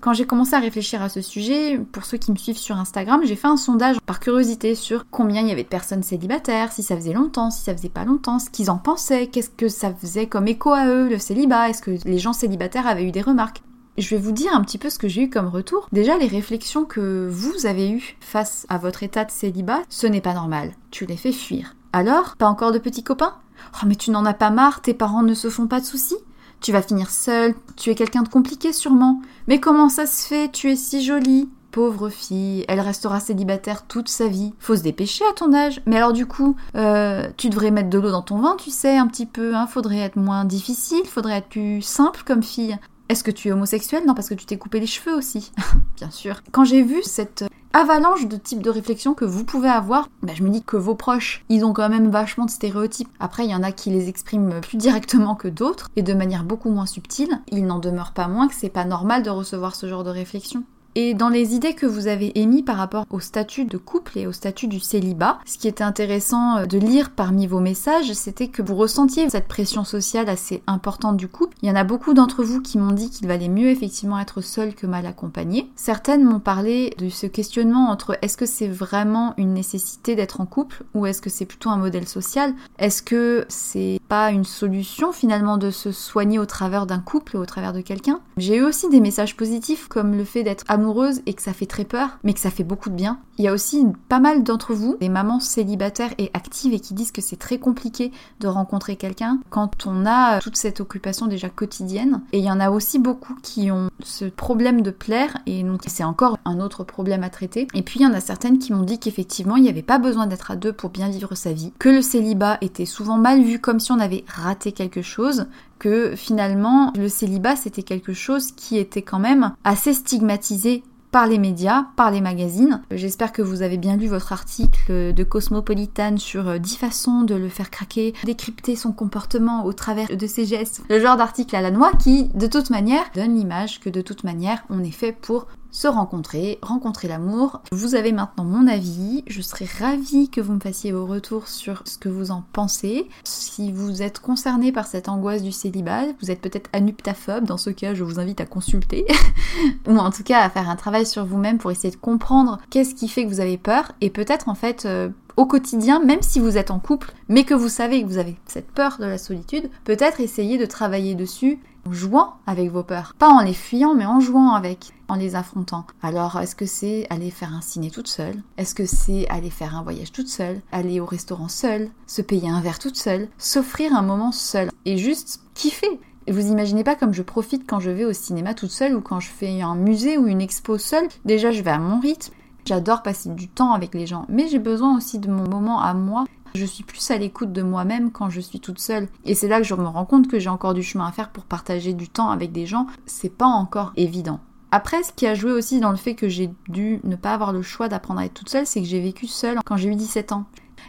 Quand 0.00 0.12
j'ai 0.12 0.26
commencé 0.26 0.54
à 0.54 0.60
réfléchir 0.60 1.02
à 1.02 1.08
ce 1.08 1.20
sujet, 1.20 1.76
pour 1.90 2.04
ceux 2.04 2.18
qui 2.18 2.30
me 2.30 2.36
suivent 2.36 2.56
sur 2.56 2.76
Instagram, 2.76 3.20
j'ai 3.24 3.34
fait 3.34 3.48
un 3.48 3.56
sondage 3.56 3.98
par 4.06 4.20
curiosité 4.20 4.76
sur 4.76 5.04
combien 5.10 5.42
il 5.42 5.48
y 5.48 5.50
avait 5.50 5.64
de 5.64 5.68
personnes 5.68 6.04
célibataires, 6.04 6.70
si 6.70 6.84
ça 6.84 6.96
faisait 6.96 7.12
longtemps, 7.12 7.50
si 7.50 7.64
ça 7.64 7.74
faisait 7.74 7.88
pas 7.88 8.04
longtemps, 8.04 8.38
ce 8.38 8.48
qu'ils 8.48 8.70
en 8.70 8.78
pensaient, 8.78 9.26
qu'est-ce 9.26 9.50
que 9.50 9.68
ça 9.68 9.92
faisait 9.92 10.26
comme 10.26 10.46
écho 10.46 10.70
à 10.70 10.86
eux, 10.86 11.08
le 11.08 11.18
célibat, 11.18 11.68
est-ce 11.68 11.82
que 11.82 11.98
les 12.04 12.18
gens 12.18 12.32
célibataires 12.32 12.86
avaient 12.86 13.04
eu 13.04 13.10
des 13.10 13.22
remarques. 13.22 13.62
Je 13.98 14.10
vais 14.10 14.20
vous 14.20 14.30
dire 14.30 14.54
un 14.54 14.62
petit 14.62 14.78
peu 14.78 14.90
ce 14.90 14.98
que 14.98 15.08
j'ai 15.08 15.22
eu 15.22 15.30
comme 15.30 15.48
retour. 15.48 15.88
Déjà, 15.90 16.16
les 16.16 16.28
réflexions 16.28 16.84
que 16.84 17.28
vous 17.28 17.66
avez 17.66 17.90
eues 17.90 18.16
face 18.20 18.64
à 18.68 18.78
votre 18.78 19.02
état 19.02 19.24
de 19.24 19.32
célibat, 19.32 19.80
ce 19.88 20.06
n'est 20.06 20.20
pas 20.20 20.34
normal. 20.34 20.70
Tu 20.92 21.06
les 21.06 21.16
fais 21.16 21.32
fuir. 21.32 21.74
Alors, 21.92 22.36
pas 22.36 22.46
encore 22.46 22.70
de 22.70 22.78
petits 22.78 23.02
copains? 23.02 23.34
Oh 23.74 23.86
mais 23.86 23.96
tu 23.96 24.12
n'en 24.12 24.24
as 24.24 24.34
pas 24.34 24.50
marre, 24.50 24.80
tes 24.80 24.94
parents 24.94 25.24
ne 25.24 25.34
se 25.34 25.50
font 25.50 25.66
pas 25.66 25.80
de 25.80 25.84
soucis? 25.84 26.18
Tu 26.60 26.72
vas 26.72 26.82
finir 26.82 27.10
seule, 27.10 27.54
tu 27.76 27.90
es 27.90 27.94
quelqu'un 27.94 28.22
de 28.22 28.28
compliqué 28.28 28.72
sûrement. 28.72 29.20
Mais 29.46 29.60
comment 29.60 29.88
ça 29.88 30.06
se 30.06 30.26
fait 30.26 30.50
Tu 30.50 30.70
es 30.70 30.76
si 30.76 31.02
jolie? 31.02 31.48
Pauvre 31.70 32.08
fille, 32.08 32.64
elle 32.66 32.80
restera 32.80 33.20
célibataire 33.20 33.86
toute 33.86 34.08
sa 34.08 34.26
vie. 34.26 34.54
Faut 34.58 34.74
se 34.74 34.82
dépêcher 34.82 35.24
à 35.30 35.34
ton 35.34 35.52
âge. 35.52 35.82
Mais 35.86 35.96
alors 35.96 36.12
du 36.12 36.26
coup, 36.26 36.56
euh, 36.74 37.28
tu 37.36 37.50
devrais 37.50 37.70
mettre 37.70 37.90
de 37.90 37.98
l'eau 37.98 38.10
dans 38.10 38.22
ton 38.22 38.38
vin, 38.38 38.56
tu 38.56 38.70
sais, 38.70 38.96
un 38.96 39.06
petit 39.06 39.26
peu. 39.26 39.54
Hein. 39.54 39.66
Faudrait 39.66 39.98
être 39.98 40.16
moins 40.16 40.44
difficile, 40.44 41.04
faudrait 41.04 41.38
être 41.38 41.48
plus 41.48 41.82
simple 41.82 42.22
comme 42.26 42.42
fille. 42.42 42.78
Est-ce 43.08 43.22
que 43.22 43.30
tu 43.30 43.48
es 43.48 43.52
homosexuel 43.52 44.04
Non, 44.06 44.14
parce 44.14 44.28
que 44.28 44.34
tu 44.34 44.44
t'es 44.44 44.58
coupé 44.58 44.80
les 44.80 44.86
cheveux 44.86 45.14
aussi. 45.14 45.52
Bien 45.96 46.10
sûr. 46.10 46.42
Quand 46.52 46.64
j'ai 46.64 46.82
vu 46.82 47.02
cette 47.02 47.44
avalanche 47.72 48.26
de 48.26 48.36
types 48.36 48.62
de 48.62 48.70
réflexion 48.70 49.14
que 49.14 49.24
vous 49.24 49.44
pouvez 49.44 49.68
avoir, 49.68 50.08
bah, 50.22 50.32
je 50.34 50.42
me 50.42 50.50
dis 50.50 50.62
que 50.62 50.76
vos 50.76 50.94
proches, 50.94 51.44
ils 51.48 51.64
ont 51.64 51.72
quand 51.72 51.88
même 51.88 52.10
vachement 52.10 52.46
de 52.46 52.50
stéréotypes. 52.50 53.08
Après, 53.20 53.44
il 53.44 53.50
y 53.50 53.54
en 53.54 53.62
a 53.62 53.72
qui 53.72 53.90
les 53.90 54.08
expriment 54.08 54.60
plus 54.60 54.78
directement 54.78 55.34
que 55.34 55.48
d'autres 55.48 55.90
et 55.96 56.02
de 56.02 56.14
manière 56.14 56.44
beaucoup 56.44 56.70
moins 56.70 56.86
subtile. 56.86 57.40
Il 57.50 57.66
n'en 57.66 57.78
demeure 57.78 58.12
pas 58.12 58.28
moins 58.28 58.48
que 58.48 58.54
c'est 58.54 58.68
pas 58.68 58.84
normal 58.84 59.22
de 59.22 59.30
recevoir 59.30 59.74
ce 59.74 59.88
genre 59.88 60.04
de 60.04 60.10
réflexion. 60.10 60.64
Et 60.94 61.14
dans 61.14 61.28
les 61.28 61.54
idées 61.54 61.74
que 61.74 61.86
vous 61.86 62.06
avez 62.06 62.38
émises 62.38 62.64
par 62.64 62.76
rapport 62.76 63.06
au 63.10 63.20
statut 63.20 63.64
de 63.64 63.78
couple 63.78 64.18
et 64.18 64.26
au 64.26 64.32
statut 64.32 64.66
du 64.66 64.80
célibat, 64.80 65.38
ce 65.44 65.58
qui 65.58 65.68
était 65.68 65.84
intéressant 65.84 66.58
euh, 66.58 66.66
de 66.66 66.78
lire 66.78 67.10
parmi 67.10 67.46
vos 67.46 67.60
messages, 67.60 68.12
c'était 68.14 68.48
que 68.48 68.62
vous 68.62 68.74
ressentiez 68.74 69.28
cette 69.30 69.48
pression 69.48 69.84
sociale 69.84 70.28
assez 70.28 70.62
importante 70.66 71.16
du 71.16 71.28
couple. 71.28 71.56
Il 71.62 71.68
y 71.68 71.72
en 71.72 71.76
a 71.76 71.84
beaucoup 71.84 72.14
d'entre 72.14 72.42
vous 72.42 72.60
qui 72.60 72.78
m'ont 72.78 72.92
dit 72.92 73.10
qu'il 73.10 73.28
valait 73.28 73.48
mieux 73.48 73.68
effectivement 73.68 74.18
être 74.18 74.40
seul 74.40 74.74
que 74.74 74.86
mal 74.86 75.06
accompagné. 75.06 75.70
Certaines 75.76 76.24
m'ont 76.24 76.40
parlé 76.40 76.94
de 76.98 77.08
ce 77.08 77.26
questionnement 77.26 77.90
entre 77.90 78.18
est-ce 78.22 78.36
que 78.36 78.46
c'est 78.46 78.68
vraiment 78.68 79.34
une 79.36 79.54
nécessité 79.54 80.16
d'être 80.16 80.40
en 80.40 80.46
couple 80.46 80.84
ou 80.94 81.06
est-ce 81.06 81.22
que 81.22 81.30
c'est 81.30 81.46
plutôt 81.46 81.70
un 81.70 81.76
modèle 81.76 82.08
social? 82.08 82.54
Est-ce 82.78 83.02
que 83.02 83.44
c'est 83.48 84.00
pas 84.08 84.30
une 84.30 84.44
solution 84.44 85.12
finalement 85.12 85.58
de 85.58 85.70
se 85.70 85.92
soigner 85.92 86.38
au 86.38 86.46
travers 86.46 86.86
d'un 86.86 87.00
couple 87.00 87.36
ou 87.36 87.40
au 87.40 87.46
travers 87.46 87.72
de 87.72 87.80
quelqu'un? 87.80 88.20
J'ai 88.36 88.56
eu 88.56 88.64
aussi 88.64 88.88
des 88.88 89.00
messages 89.00 89.36
positifs 89.36 89.86
comme 89.88 90.16
le 90.16 90.24
fait 90.24 90.42
d'être 90.42 90.64
amoureux 90.68 90.87
et 91.26 91.34
que 91.34 91.42
ça 91.42 91.52
fait 91.52 91.66
très 91.66 91.84
peur, 91.84 92.18
mais 92.24 92.32
que 92.32 92.40
ça 92.40 92.50
fait 92.50 92.64
beaucoup 92.64 92.90
de 92.90 92.94
bien. 92.94 93.18
Il 93.38 93.44
y 93.44 93.48
a 93.48 93.52
aussi 93.52 93.84
pas 94.08 94.20
mal 94.20 94.42
d'entre 94.42 94.74
vous, 94.74 94.96
des 95.00 95.08
mamans 95.08 95.40
célibataires 95.40 96.12
et 96.18 96.30
actives 96.34 96.72
et 96.72 96.80
qui 96.80 96.94
disent 96.94 97.12
que 97.12 97.20
c'est 97.20 97.36
très 97.36 97.58
compliqué 97.58 98.10
de 98.40 98.48
rencontrer 98.48 98.96
quelqu'un 98.96 99.38
quand 99.50 99.86
on 99.86 100.06
a 100.06 100.40
toute 100.40 100.56
cette 100.56 100.80
occupation 100.80 101.26
déjà 101.26 101.48
quotidienne. 101.48 102.22
Et 102.32 102.38
il 102.38 102.44
y 102.44 102.50
en 102.50 102.60
a 102.60 102.70
aussi 102.70 102.98
beaucoup 102.98 103.34
qui 103.42 103.70
ont 103.70 103.90
ce 104.02 104.24
problème 104.24 104.82
de 104.82 104.90
plaire 104.90 105.38
et 105.46 105.62
donc 105.62 105.82
c'est 105.86 106.04
encore 106.04 106.38
un 106.44 106.60
autre 106.60 106.84
problème 106.84 107.22
à 107.22 107.30
traiter. 107.30 107.68
Et 107.74 107.82
puis 107.82 108.00
il 108.00 108.02
y 108.02 108.06
en 108.06 108.14
a 108.14 108.20
certaines 108.20 108.58
qui 108.58 108.72
m'ont 108.72 108.82
dit 108.82 108.98
qu'effectivement 108.98 109.56
il 109.56 109.62
n'y 109.62 109.68
avait 109.68 109.82
pas 109.82 109.98
besoin 109.98 110.26
d'être 110.26 110.50
à 110.50 110.56
deux 110.56 110.72
pour 110.72 110.90
bien 110.90 111.08
vivre 111.08 111.34
sa 111.34 111.52
vie, 111.52 111.72
que 111.78 111.88
le 111.88 112.02
célibat 112.02 112.58
était 112.60 112.86
souvent 112.86 113.18
mal 113.18 113.42
vu 113.42 113.60
comme 113.60 113.80
si 113.80 113.92
on 113.92 114.00
avait 114.00 114.24
raté 114.26 114.72
quelque 114.72 115.02
chose, 115.02 115.46
que 115.78 116.14
finalement 116.16 116.92
le 116.96 117.08
célibat 117.08 117.56
c'était 117.56 117.82
quelque 117.82 118.12
chose 118.12 118.52
qui 118.52 118.78
était 118.78 119.02
quand 119.02 119.18
même 119.18 119.52
assez 119.64 119.94
stigmatisé 119.94 120.82
par 121.10 121.26
les 121.26 121.38
médias, 121.38 121.86
par 121.96 122.10
les 122.10 122.20
magazines. 122.20 122.82
J'espère 122.90 123.32
que 123.32 123.42
vous 123.42 123.62
avez 123.62 123.78
bien 123.78 123.96
lu 123.96 124.08
votre 124.08 124.32
article 124.32 125.12
de 125.14 125.24
Cosmopolitan 125.24 126.16
sur 126.18 126.60
10 126.60 126.76
façons 126.76 127.22
de 127.22 127.34
le 127.34 127.48
faire 127.48 127.70
craquer, 127.70 128.14
décrypter 128.24 128.76
son 128.76 128.92
comportement 128.92 129.64
au 129.64 129.72
travers 129.72 130.14
de 130.14 130.26
ses 130.26 130.44
gestes. 130.44 130.82
Le 130.90 131.00
genre 131.00 131.16
d'article 131.16 131.56
à 131.56 131.62
la 131.62 131.70
noix 131.70 131.92
qui, 131.98 132.28
de 132.34 132.46
toute 132.46 132.70
manière, 132.70 133.04
donne 133.14 133.36
l'image 133.36 133.80
que 133.80 133.90
de 133.90 134.00
toute 134.00 134.24
manière, 134.24 134.64
on 134.70 134.84
est 134.84 134.90
fait 134.90 135.12
pour 135.12 135.46
se 135.70 135.88
rencontrer, 135.88 136.58
rencontrer 136.62 137.08
l'amour. 137.08 137.60
Vous 137.72 137.94
avez 137.94 138.12
maintenant 138.12 138.44
mon 138.44 138.66
avis, 138.66 139.22
je 139.26 139.42
serais 139.42 139.68
ravie 139.78 140.28
que 140.28 140.40
vous 140.40 140.52
me 140.54 140.60
fassiez 140.60 140.92
vos 140.92 141.06
retours 141.06 141.48
sur 141.48 141.82
ce 141.84 141.98
que 141.98 142.08
vous 142.08 142.30
en 142.30 142.44
pensez. 142.52 143.08
Si 143.24 143.72
vous 143.72 144.02
êtes 144.02 144.20
concerné 144.20 144.72
par 144.72 144.86
cette 144.86 145.08
angoisse 145.08 145.42
du 145.42 145.52
célibat, 145.52 146.04
vous 146.20 146.30
êtes 146.30 146.40
peut-être 146.40 146.70
anuptaphobe, 146.72 147.44
dans 147.44 147.58
ce 147.58 147.70
cas 147.70 147.94
je 147.94 148.04
vous 148.04 148.18
invite 148.18 148.40
à 148.40 148.46
consulter, 148.46 149.06
ou 149.86 149.98
en 149.98 150.10
tout 150.10 150.22
cas 150.22 150.40
à 150.40 150.50
faire 150.50 150.68
un 150.68 150.76
travail 150.76 151.06
sur 151.06 151.24
vous-même 151.24 151.58
pour 151.58 151.70
essayer 151.70 151.90
de 151.90 151.96
comprendre 151.96 152.58
qu'est-ce 152.70 152.94
qui 152.94 153.08
fait 153.08 153.24
que 153.24 153.28
vous 153.28 153.40
avez 153.40 153.58
peur, 153.58 153.92
et 154.00 154.10
peut-être 154.10 154.48
en 154.48 154.54
fait... 154.54 154.84
Euh, 154.86 155.08
au 155.38 155.46
quotidien, 155.46 156.00
même 156.00 156.20
si 156.20 156.40
vous 156.40 156.58
êtes 156.58 156.72
en 156.72 156.80
couple, 156.80 157.12
mais 157.28 157.44
que 157.44 157.54
vous 157.54 157.68
savez 157.68 158.02
que 158.02 158.08
vous 158.08 158.18
avez 158.18 158.36
cette 158.46 158.72
peur 158.72 158.96
de 158.98 159.04
la 159.04 159.18
solitude, 159.18 159.70
peut-être 159.84 160.20
essayer 160.20 160.58
de 160.58 160.66
travailler 160.66 161.14
dessus 161.14 161.60
en 161.86 161.92
jouant 161.92 162.34
avec 162.44 162.72
vos 162.72 162.82
peurs. 162.82 163.14
Pas 163.16 163.28
en 163.28 163.42
les 163.42 163.54
fuyant, 163.54 163.94
mais 163.94 164.04
en 164.04 164.18
jouant 164.18 164.50
avec, 164.50 164.92
en 165.06 165.14
les 165.14 165.36
affrontant. 165.36 165.86
Alors, 166.02 166.40
est-ce 166.40 166.56
que 166.56 166.66
c'est 166.66 167.06
aller 167.08 167.30
faire 167.30 167.54
un 167.54 167.60
ciné 167.60 167.88
toute 167.88 168.08
seule? 168.08 168.42
Est-ce 168.56 168.74
que 168.74 168.84
c'est 168.84 169.28
aller 169.28 169.50
faire 169.50 169.76
un 169.76 169.84
voyage 169.84 170.10
toute 170.10 170.26
seule? 170.26 170.60
Aller 170.72 170.98
au 170.98 171.06
restaurant 171.06 171.48
seule? 171.48 171.88
Se 172.08 172.20
payer 172.20 172.50
un 172.50 172.60
verre 172.60 172.80
toute 172.80 172.96
seule? 172.96 173.28
S'offrir 173.38 173.94
un 173.94 174.02
moment 174.02 174.32
seul 174.32 174.70
Et 174.86 174.98
juste 174.98 175.40
kiffer 175.54 176.00
vous 176.30 176.48
imaginez 176.48 176.84
pas 176.84 176.94
comme 176.94 177.14
je 177.14 177.22
profite 177.22 177.66
quand 177.66 177.80
je 177.80 177.90
vais 177.90 178.04
au 178.04 178.12
cinéma 178.12 178.52
toute 178.52 178.70
seule 178.70 178.94
ou 178.94 179.00
quand 179.00 179.18
je 179.18 179.30
fais 179.30 179.62
un 179.62 179.74
musée 179.74 180.18
ou 180.18 180.26
une 180.26 180.42
expo 180.42 180.76
seule? 180.76 181.08
Déjà, 181.24 181.52
je 181.52 181.62
vais 181.62 181.70
à 181.70 181.78
mon 181.78 182.00
rythme. 182.00 182.34
J'adore 182.68 183.02
passer 183.02 183.30
du 183.30 183.48
temps 183.48 183.72
avec 183.72 183.94
les 183.94 184.06
gens, 184.06 184.26
mais 184.28 184.46
j'ai 184.46 184.58
besoin 184.58 184.94
aussi 184.94 185.18
de 185.18 185.30
mon 185.30 185.48
moment 185.48 185.80
à 185.80 185.94
moi 185.94 186.26
je 186.54 186.66
suis 186.66 186.84
plus 186.84 187.10
à 187.10 187.16
l'écoute 187.16 187.50
de 187.50 187.62
moi-même 187.62 188.10
quand 188.10 188.28
je 188.28 188.40
suis 188.40 188.60
toute 188.60 188.78
seule. 188.78 189.08
Et 189.24 189.34
c'est 189.34 189.48
là 189.48 189.58
que 189.58 189.66
je 189.66 189.74
me 189.74 189.86
rends 189.86 190.04
compte 190.04 190.28
que 190.28 190.38
j'ai 190.38 190.50
encore 190.50 190.74
du 190.74 190.82
chemin 190.82 191.06
à 191.06 191.12
faire 191.12 191.30
pour 191.30 191.44
partager 191.44 191.94
du 191.94 192.10
temps 192.10 192.28
avec 192.28 192.52
des 192.52 192.66
gens. 192.66 192.86
C'est 193.06 193.34
pas 193.34 193.46
encore 193.46 193.92
évident. 193.96 194.40
Après, 194.70 195.02
ce 195.02 195.12
qui 195.12 195.26
a 195.26 195.34
joué 195.34 195.52
aussi 195.52 195.80
dans 195.80 195.90
le 195.90 195.96
fait 195.96 196.14
que 196.14 196.28
j'ai 196.28 196.50
dû 196.68 197.00
ne 197.04 197.16
pas 197.16 197.32
avoir 197.32 197.52
le 197.52 197.62
choix 197.62 197.88
d'apprendre 197.88 198.20
à 198.20 198.26
être 198.26 198.34
toute 198.34 198.50
seule, 198.50 198.66
c'est 198.66 198.80
que 198.80 198.86
j'ai 198.86 199.00
vécu 199.00 199.26
seule 199.26 199.60
quand 199.64 199.78
j'ai 199.78 199.88
eu 199.88 199.96
17 199.96 200.32
ans. 200.32 200.44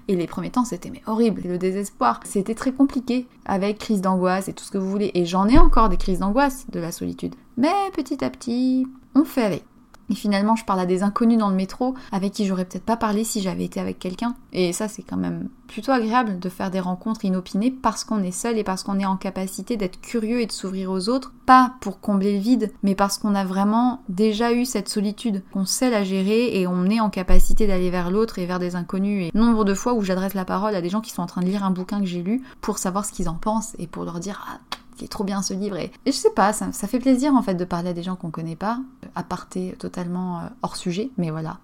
Et 0.10 0.18
les 0.18 0.28
premiers 0.28 0.52
temps, 0.52 0.66
c'était 0.66 0.90
mais 0.90 1.04
horrible, 1.08 1.44
le 1.46 1.58
désespoir. 1.58 2.20
C'était 2.26 2.56
très 2.56 2.74
compliqué, 2.74 3.28
avec 3.46 3.78
crise 3.78 4.02
d'angoisse 4.02 4.50
et 4.50 4.54
tout 4.54 4.66
ce 4.66 4.72
que 4.72 4.78
vous 4.78 4.90
voulez. 4.90 5.12
Et 5.14 5.26
j'en 5.26 5.48
ai 5.48 5.58
encore 5.58 5.88
des 5.88 5.98
crises 5.98 6.20
d'angoisse 6.20 6.66
de 6.70 6.80
la 6.80 6.92
solitude. 6.92 7.36
Mais 7.58 7.74
petit 7.94 8.24
à 8.24 8.30
petit, 8.30 8.88
on 9.16 9.24
fait 9.24 9.44
avec. 9.44 9.64
Et 10.10 10.16
finalement, 10.16 10.56
je 10.56 10.66
parle 10.66 10.80
à 10.80 10.86
des 10.86 11.04
inconnus 11.04 11.38
dans 11.38 11.50
le 11.50 11.56
métro 11.56 11.96
avec 12.12 12.34
qui 12.34 12.46
j'aurais 12.46 12.66
peut-être 12.66 12.86
pas 12.86 12.98
parlé 12.98 13.24
si 13.24 13.42
j'avais 13.42 13.66
été 13.66 13.80
avec 13.80 14.00
quelqu'un. 14.00 14.36
Et 14.54 14.74
ça, 14.74 14.88
c'est 14.88 15.04
quand 15.04 15.18
même 15.18 15.50
plutôt 15.68 15.92
agréable 15.92 16.40
de 16.40 16.50
faire 16.50 16.72
des 16.72 16.80
rencontres 16.80 17.26
inopinées 17.26 17.70
parce 17.70 18.04
qu'on 18.04 18.24
est 18.24 18.32
seul 18.32 18.58
et 18.58 18.64
parce 18.64 18.84
qu'on 18.84 19.00
est 19.00 19.06
en 19.06 19.18
capacité 19.18 19.78
d'être 19.78 20.02
curieux 20.02 20.42
et 20.42 20.48
de 20.48 20.52
s'ouvrir 20.52 20.92
aux 20.92 21.10
autres. 21.10 21.32
Pas 21.46 21.76
pour 21.82 22.00
combler 22.00 22.34
le 22.34 22.40
vide, 22.40 22.72
mais 22.84 22.96
parce 22.96 23.18
qu'on 23.18 23.36
a 23.36 23.46
vraiment 23.46 24.02
déjà 24.10 24.52
eu 24.52 24.66
cette 24.66 24.90
solitude, 24.90 25.44
qu'on 25.54 25.66
sait 25.66 25.90
la 25.90 26.04
gérer 26.04 26.60
et 26.60 26.68
on 26.68 26.86
est 26.86 27.00
en 27.00 27.10
capacité 27.10 27.68
d'aller 27.68 27.92
vers 27.92 28.10
l'autre 28.10 28.40
et 28.40 28.46
vers 28.46 28.60
des 28.60 28.76
inconnus. 28.76 29.28
Et 29.28 29.38
nombre 29.38 29.64
de 29.64 29.74
fois 29.74 29.94
où 29.94 30.02
j'adresse 30.02 30.34
la 30.34 30.46
parole 30.46 30.76
à 30.76 30.82
des 30.82 30.90
gens 30.90 31.02
qui 31.02 31.12
sont 31.12 31.22
en 31.22 31.28
train 31.28 31.42
de 31.42 31.48
lire 31.48 31.64
un 31.64 31.72
bouquin 31.72 32.00
que 32.00 32.08
j'ai 32.08 32.24
lu 32.24 32.44
pour 32.62 32.80
savoir 32.80 33.06
ce 33.06 33.12
qu'ils 33.12 33.30
en 33.30 33.36
pensent 33.36 33.76
et 33.78 33.88
pour 33.88 34.04
leur 34.06 34.20
dire 34.20 34.46
ah, 34.50 34.60
trop 35.08 35.24
bien 35.24 35.42
ce 35.42 35.54
livre. 35.54 35.78
Et, 35.78 35.92
je 36.06 36.12
sais 36.12 36.32
pas, 36.32 36.54
ça, 36.54 36.88
fait 36.88 37.00
plaisir 37.00 37.34
en 37.36 37.42
fait 37.42 37.56
de 37.56 37.66
parler 37.66 37.90
à 37.90 37.94
des 37.94 38.04
gens 38.04 38.16
qu'on 38.16 38.32
connaît 38.32 38.56
pas, 38.56 38.80
à 39.16 39.24
parté 39.24 39.76
totalement 39.80 40.40
euh, 40.40 40.44
hors 40.62 40.76
sujet, 40.76 41.12
mais 41.18 41.30
voilà. 41.30 41.60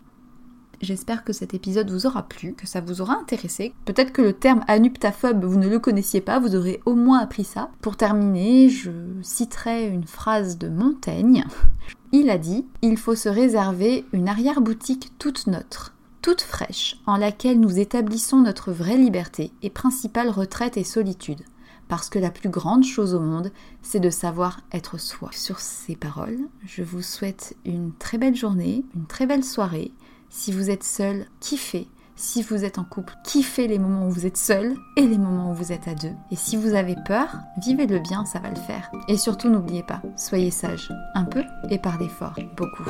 J'espère 0.81 1.23
que 1.23 1.33
cet 1.33 1.53
épisode 1.53 1.89
vous 1.89 2.05
aura 2.05 2.23
plu, 2.23 2.53
que 2.53 2.67
ça 2.67 2.81
vous 2.81 3.01
aura 3.01 3.17
intéressé. 3.17 3.73
Peut-être 3.85 4.11
que 4.11 4.21
le 4.21 4.33
terme 4.33 4.63
anuptaphobe, 4.67 5.43
vous 5.43 5.57
ne 5.57 5.69
le 5.69 5.79
connaissiez 5.79 6.21
pas, 6.21 6.39
vous 6.39 6.55
aurez 6.55 6.81
au 6.85 6.95
moins 6.95 7.19
appris 7.19 7.45
ça. 7.45 7.69
Pour 7.81 7.97
terminer, 7.97 8.69
je 8.69 8.91
citerai 9.21 9.87
une 9.87 10.05
phrase 10.05 10.57
de 10.57 10.69
Montaigne. 10.69 11.45
Il 12.11 12.29
a 12.29 12.37
dit 12.37 12.65
Il 12.81 12.97
faut 12.97 13.15
se 13.15 13.29
réserver 13.29 14.05
une 14.13 14.29
arrière-boutique 14.29 15.13
toute 15.17 15.47
neutre, 15.47 15.93
toute 16.21 16.41
fraîche, 16.41 16.97
en 17.05 17.17
laquelle 17.17 17.59
nous 17.59 17.79
établissons 17.79 18.41
notre 18.41 18.71
vraie 18.71 18.97
liberté 18.97 19.51
et 19.61 19.69
principale 19.69 20.29
retraite 20.29 20.77
et 20.77 20.83
solitude 20.83 21.41
parce 21.87 22.09
que 22.09 22.19
la 22.19 22.31
plus 22.31 22.49
grande 22.49 22.83
chose 22.83 23.13
au 23.13 23.19
monde, 23.19 23.51
c'est 23.81 23.99
de 23.99 24.09
savoir 24.09 24.61
être 24.71 24.97
soi. 24.99 25.29
Sur 25.31 25.59
ces 25.59 25.95
paroles, 25.95 26.39
je 26.65 26.83
vous 26.83 27.01
souhaite 27.01 27.55
une 27.65 27.93
très 27.93 28.17
belle 28.17 28.35
journée, 28.35 28.85
une 28.95 29.05
très 29.05 29.25
belle 29.25 29.43
soirée. 29.43 29.91
Si 30.29 30.51
vous 30.51 30.69
êtes 30.69 30.83
seul, 30.83 31.25
kiffez. 31.39 31.87
Si 32.17 32.41
vous 32.41 32.63
êtes 32.63 32.77
en 32.77 32.85
couple, 32.85 33.13
kiffez 33.25 33.67
les 33.67 33.77
moments 33.77 34.07
où 34.07 34.09
vous 34.09 34.25
êtes 34.25 34.37
seul 34.37 34.75
et 34.95 35.05
les 35.05 35.17
moments 35.17 35.51
où 35.51 35.53
vous 35.53 35.73
êtes 35.73 35.87
à 35.89 35.95
deux. 35.95 36.13
Et 36.31 36.37
si 36.37 36.55
vous 36.55 36.73
avez 36.73 36.95
peur, 37.05 37.39
vivez-le 37.61 37.99
bien, 37.99 38.23
ça 38.23 38.39
va 38.39 38.49
le 38.49 38.55
faire. 38.55 38.89
Et 39.09 39.17
surtout, 39.17 39.49
n'oubliez 39.49 39.83
pas, 39.83 40.01
soyez 40.15 40.49
sage, 40.49 40.89
un 41.13 41.25
peu 41.25 41.43
et 41.69 41.77
par 41.77 41.99
fort, 42.09 42.35
beaucoup. 42.55 42.89